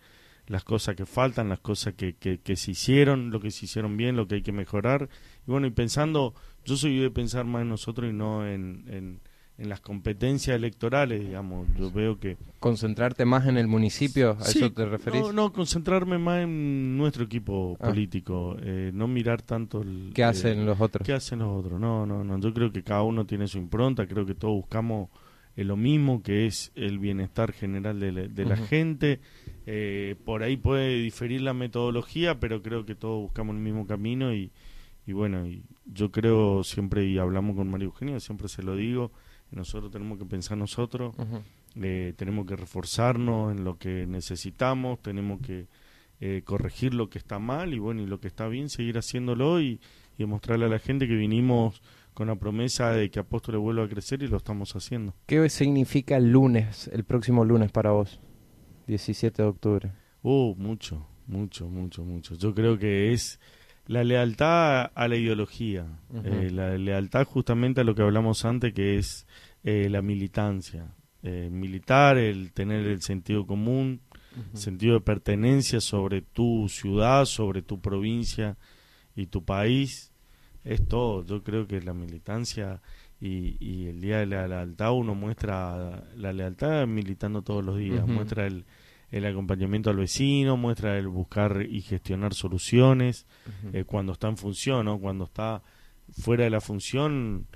las 0.47 0.63
cosas 0.63 0.95
que 0.95 1.05
faltan, 1.05 1.49
las 1.49 1.59
cosas 1.59 1.95
que, 1.95 2.15
que, 2.15 2.55
se 2.55 2.71
hicieron, 2.71 3.31
lo 3.31 3.39
que 3.39 3.51
se 3.51 3.65
hicieron 3.65 3.97
bien, 3.97 4.15
lo 4.15 4.27
que 4.27 4.35
hay 4.35 4.41
que 4.41 4.51
mejorar. 4.51 5.09
Y 5.47 5.51
bueno, 5.51 5.67
y 5.67 5.71
pensando, 5.71 6.35
yo 6.65 6.77
soy 6.77 6.99
de 6.99 7.09
pensar 7.09 7.45
más 7.45 7.63
en 7.63 7.69
nosotros 7.69 8.09
y 8.09 8.13
no 8.13 8.47
en, 8.47 8.85
en, 8.87 9.21
las 9.57 9.79
competencias 9.79 10.55
electorales, 10.55 11.21
digamos. 11.21 11.67
Yo 11.79 11.89
veo 11.89 12.19
que... 12.19 12.35
¿Concentrarte 12.59 13.23
más 13.23 13.47
en 13.47 13.57
el 13.57 13.67
municipio? 13.67 14.37
¿A 14.39 14.43
eso 14.43 14.71
te 14.71 14.85
referís? 14.85 15.21
No, 15.21 15.31
no, 15.31 15.53
concentrarme 15.53 16.17
más 16.17 16.43
en 16.43 16.97
nuestro 16.97 17.23
equipo 17.23 17.77
ah. 17.79 17.87
político, 17.87 18.57
eh, 18.61 18.91
no 18.93 19.07
mirar 19.07 19.41
tanto... 19.41 19.81
El, 19.81 20.11
¿Qué 20.13 20.25
hacen 20.25 20.59
eh, 20.59 20.65
los 20.65 20.79
otros? 20.79 21.05
¿Qué 21.05 21.13
hacen 21.13 21.39
los 21.39 21.57
otros? 21.57 21.79
No, 21.79 22.05
no, 22.05 22.23
no. 22.23 22.37
Yo 22.37 22.53
creo 22.53 22.71
que 22.71 22.83
cada 22.83 23.03
uno 23.03 23.25
tiene 23.25 23.47
su 23.47 23.57
impronta, 23.57 24.05
creo 24.05 24.25
que 24.25 24.35
todos 24.35 24.55
buscamos 24.55 25.09
lo 25.63 25.77
mismo, 25.77 26.21
que 26.21 26.45
es 26.47 26.71
el 26.75 26.99
bienestar 26.99 27.53
general 27.53 27.99
de, 27.99 28.45
la, 28.45 28.57
gente. 28.57 29.21
Eh, 29.65 30.15
por 30.25 30.43
ahí 30.43 30.57
puede 30.57 30.99
diferir 30.99 31.41
la 31.41 31.53
metodología, 31.53 32.39
pero 32.39 32.61
creo 32.61 32.85
que 32.85 32.95
todos 32.95 33.21
buscamos 33.21 33.55
el 33.55 33.61
mismo 33.61 33.87
camino 33.87 34.33
y, 34.33 34.51
y 35.07 35.13
bueno, 35.13 35.47
y 35.47 35.63
yo 35.85 36.11
creo 36.11 36.63
siempre, 36.63 37.05
y 37.05 37.17
hablamos 37.17 37.55
con 37.55 37.69
María 37.69 37.85
Eugenia, 37.85 38.19
siempre 38.19 38.49
se 38.49 38.63
lo 38.63 38.75
digo, 38.75 39.11
nosotros 39.51 39.91
tenemos 39.91 40.17
que 40.17 40.25
pensar 40.25 40.57
nosotros, 40.57 41.15
eh, 41.81 42.13
tenemos 42.17 42.45
que 42.45 42.55
reforzarnos 42.55 43.55
en 43.55 43.63
lo 43.63 43.77
que 43.77 44.07
necesitamos, 44.07 45.01
tenemos 45.01 45.41
que 45.41 45.67
eh, 46.19 46.41
corregir 46.43 46.93
lo 46.93 47.09
que 47.09 47.17
está 47.17 47.39
mal 47.39 47.73
y 47.73 47.79
bueno, 47.79 48.01
y 48.01 48.07
lo 48.07 48.19
que 48.19 48.27
está 48.27 48.47
bien, 48.47 48.69
seguir 48.69 48.97
haciéndolo 48.97 49.61
y, 49.61 49.79
y 50.17 50.19
demostrarle 50.19 50.65
a 50.65 50.69
la 50.69 50.79
gente 50.79 51.07
que 51.07 51.15
vinimos 51.15 51.81
con 52.15 52.29
la 52.29 52.35
promesa 52.35 52.91
de 52.91 53.11
que 53.11 53.19
Apóstoles 53.19 53.61
vuelva 53.61 53.83
a 53.83 53.89
crecer 53.89 54.23
y 54.23 54.27
lo 54.27 54.37
estamos 54.37 54.75
haciendo. 54.75 55.13
¿Qué 55.27 55.47
significa 55.49 56.17
el 56.17 56.31
lunes, 56.31 56.89
el 56.93 57.03
próximo 57.03 57.43
lunes 57.43 57.71
para 57.71 57.91
vos, 57.91 58.21
17 58.87 59.43
de 59.43 59.47
octubre? 59.47 59.91
Uh, 60.23 60.55
mucho, 60.55 61.05
mucho, 61.27 61.67
mucho, 61.67 62.03
mucho. 62.03 62.35
Yo 62.35 62.55
creo 62.55 62.79
que 62.79 63.11
es 63.11 63.39
la 63.85 64.03
lealtad 64.03 64.91
a 64.95 65.07
la 65.07 65.17
ideología, 65.17 65.85
eh, 66.23 66.49
la 66.51 66.77
lealtad 66.77 67.25
justamente 67.25 67.81
a 67.81 67.83
lo 67.83 67.93
que 67.93 68.01
hablamos 68.01 68.45
antes, 68.45 68.73
que 68.73 68.97
es 68.97 69.27
eh, 69.63 69.89
la 69.89 70.01
militancia. 70.01 70.95
Eh, 71.21 71.49
militar, 71.51 72.17
el 72.17 72.53
tener 72.53 72.87
el 72.87 73.01
sentido 73.01 73.45
común, 73.45 74.01
sentido 74.53 74.93
de 74.93 75.01
pertenencia 75.01 75.81
sobre 75.81 76.21
tu 76.21 76.69
ciudad, 76.69 77.25
sobre 77.25 77.61
tu 77.61 77.81
provincia 77.81 78.57
y 79.15 79.27
tu 79.27 79.43
país 79.43 80.13
es 80.65 80.85
todo. 80.87 81.25
Yo 81.25 81.43
creo 81.43 81.67
que 81.67 81.81
la 81.81 81.93
militancia 81.93 82.81
y, 83.21 83.55
y 83.59 83.87
el 83.87 84.01
Día 84.01 84.19
de 84.19 84.25
la 84.25 84.47
Lealtad 84.47 84.91
uno 84.91 85.15
muestra 85.15 86.03
la 86.15 86.33
lealtad 86.33 86.85
militando 86.87 87.41
todos 87.41 87.63
los 87.63 87.77
días, 87.77 88.05
muestra 88.05 88.45
el, 88.45 88.65
el 89.11 89.25
acompañamiento 89.25 89.89
al 89.89 89.97
vecino, 89.97 90.57
muestra 90.57 90.97
el 90.97 91.07
buscar 91.07 91.65
y 91.69 91.81
gestionar 91.81 92.33
soluciones 92.33 93.25
eh, 93.71 93.85
cuando 93.85 94.13
está 94.13 94.27
en 94.27 94.37
función, 94.37 94.85
¿no? 94.85 94.99
cuando 94.99 95.25
está 95.25 95.63
fuera 96.11 96.43
de 96.43 96.49
la 96.49 96.61
función 96.61 97.47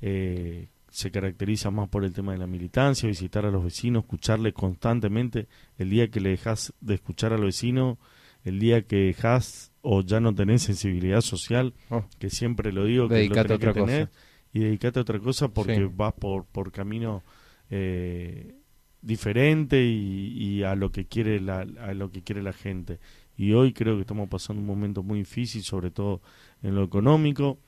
eh, 0.00 0.68
se 0.90 1.10
caracteriza 1.10 1.70
más 1.70 1.88
por 1.88 2.04
el 2.04 2.12
tema 2.12 2.32
de 2.32 2.38
la 2.38 2.46
militancia, 2.46 3.08
visitar 3.08 3.44
a 3.44 3.50
los 3.50 3.64
vecinos, 3.64 4.04
escucharle 4.04 4.52
constantemente. 4.52 5.46
El 5.78 5.90
día 5.90 6.08
que 6.08 6.20
le 6.20 6.30
dejas 6.30 6.72
de 6.80 6.94
escuchar 6.94 7.32
al 7.32 7.44
vecino, 7.44 7.98
el 8.44 8.58
día 8.58 8.82
que 8.82 8.96
dejas 8.96 9.72
o 9.88 10.02
ya 10.02 10.18
no 10.18 10.34
tenés 10.34 10.64
sensibilidad 10.64 11.20
social, 11.20 11.72
oh. 11.90 12.04
que 12.18 12.28
siempre 12.28 12.72
lo 12.72 12.86
digo, 12.86 13.08
que 13.08 13.28
lo 13.28 13.34
tenés 13.34 13.58
que 13.60 13.72
tener, 13.72 14.10
y 14.52 14.58
dedicate 14.58 14.98
a 14.98 15.02
otra 15.02 15.20
cosa 15.20 15.46
porque 15.46 15.84
vas 15.84 16.12
por, 16.14 16.44
por 16.44 16.72
camino 16.72 17.22
eh, 17.70 18.56
diferente 19.00 19.80
y, 19.84 20.64
a 20.64 20.74
lo 20.74 20.90
que 20.90 21.06
quiere 21.06 21.38
la, 21.40 21.60
a 21.60 21.94
lo 21.94 22.10
que 22.10 22.22
quiere 22.22 22.42
la 22.42 22.52
gente. 22.52 22.98
Y 23.36 23.52
hoy 23.52 23.72
creo 23.72 23.94
que 23.94 24.00
estamos 24.00 24.28
pasando 24.28 24.60
un 24.60 24.66
momento 24.66 25.04
muy 25.04 25.20
difícil, 25.20 25.62
sobre 25.62 25.92
todo 25.92 26.20
en 26.62 26.74
lo 26.74 26.82
económico. 26.82 27.60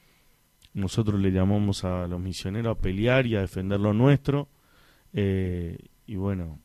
Nosotros 0.75 1.21
le 1.21 1.31
llamamos 1.31 1.85
a 1.85 2.09
los 2.09 2.19
misioneros 2.19 2.77
a 2.77 2.81
pelear 2.81 3.29
y 3.29 3.37
a 3.37 3.43
defender 3.43 3.79
lo 3.79 3.95
nuestro. 3.95 4.49
Eh, 5.13 5.79
y 6.05 6.17
bueno, 6.17 6.59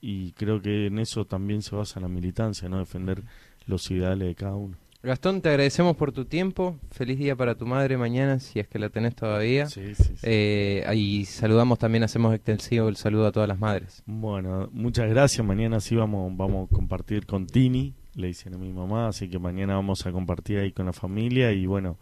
y 0.00 0.32
creo 0.32 0.62
que 0.62 0.86
en 0.86 0.98
eso 0.98 1.26
también 1.26 1.60
se 1.60 1.76
basa 1.76 2.00
la 2.00 2.08
militancia, 2.08 2.68
no 2.68 2.78
defender 2.78 3.24
los 3.66 3.90
ideales 3.90 4.28
de 4.28 4.34
cada 4.34 4.54
uno. 4.56 4.76
Gastón, 5.04 5.42
te 5.42 5.50
agradecemos 5.50 5.96
por 5.96 6.12
tu 6.12 6.24
tiempo. 6.24 6.78
Feliz 6.90 7.18
día 7.18 7.36
para 7.36 7.54
tu 7.54 7.66
madre 7.66 7.98
mañana, 7.98 8.38
si 8.38 8.58
es 8.58 8.66
que 8.66 8.78
la 8.78 8.88
tenés 8.88 9.14
todavía. 9.14 9.66
Sí, 9.66 9.94
sí, 9.94 10.02
sí. 10.02 10.14
Eh, 10.22 10.82
y 10.96 11.26
saludamos 11.26 11.78
también, 11.78 12.04
hacemos 12.04 12.34
extensivo 12.34 12.88
el 12.88 12.96
saludo 12.96 13.26
a 13.26 13.32
todas 13.32 13.46
las 13.46 13.58
madres. 13.58 14.02
Bueno, 14.06 14.70
muchas 14.72 15.10
gracias. 15.10 15.46
Mañana 15.46 15.80
sí 15.80 15.94
vamos, 15.94 16.34
vamos 16.34 16.70
a 16.70 16.74
compartir 16.74 17.26
con 17.26 17.46
Tini, 17.46 17.92
le 18.14 18.28
dicen 18.28 18.54
a 18.54 18.56
mi 18.56 18.72
mamá, 18.72 19.08
así 19.08 19.28
que 19.28 19.38
mañana 19.38 19.74
vamos 19.74 20.06
a 20.06 20.10
compartir 20.10 20.60
ahí 20.60 20.72
con 20.72 20.86
la 20.86 20.94
familia. 20.94 21.52
Y 21.52 21.66
bueno, 21.66 21.98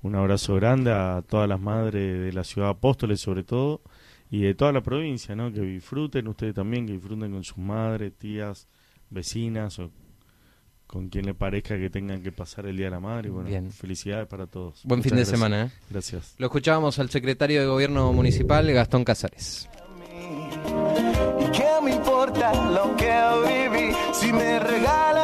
un 0.00 0.14
abrazo 0.14 0.54
grande 0.54 0.90
a 0.90 1.22
todas 1.28 1.50
las 1.50 1.60
madres 1.60 2.18
de 2.18 2.32
la 2.32 2.44
ciudad 2.44 2.68
de 2.68 2.72
Apóstoles, 2.72 3.20
sobre 3.20 3.44
todo, 3.44 3.82
y 4.30 4.40
de 4.40 4.54
toda 4.54 4.72
la 4.72 4.80
provincia, 4.80 5.36
¿no? 5.36 5.52
Que 5.52 5.60
disfruten 5.60 6.26
ustedes 6.28 6.54
también, 6.54 6.86
que 6.86 6.94
disfruten 6.94 7.30
con 7.30 7.44
sus 7.44 7.58
madres, 7.58 8.14
tías, 8.16 8.68
vecinas 9.10 9.78
o 9.80 9.90
con 10.88 11.10
quien 11.10 11.26
le 11.26 11.34
parezca 11.34 11.78
que 11.78 11.90
tengan 11.90 12.22
que 12.22 12.32
pasar 12.32 12.66
el 12.66 12.76
Día 12.76 12.86
de 12.86 12.92
la 12.92 13.00
Madre. 13.00 13.28
Bueno, 13.28 13.70
felicidades 13.70 14.26
para 14.26 14.46
todos. 14.46 14.80
Buen 14.84 15.02
fin 15.02 15.14
de 15.14 15.26
semana. 15.26 15.66
¿eh? 15.66 15.70
Gracias. 15.90 16.34
Lo 16.38 16.46
escuchábamos 16.46 16.98
al 16.98 17.10
secretario 17.10 17.60
de 17.60 17.66
Gobierno 17.66 18.12
Municipal, 18.12 18.66
Gastón 18.72 19.04
Casares. 19.04 19.68
¿Y 21.40 21.50
qué 21.52 21.68
me 21.84 21.94
importa 21.94 22.52
lo 22.70 22.96
que 22.96 23.70
viví 23.70 23.94
si 24.14 24.32
me 24.32 24.58
regala 24.58 25.17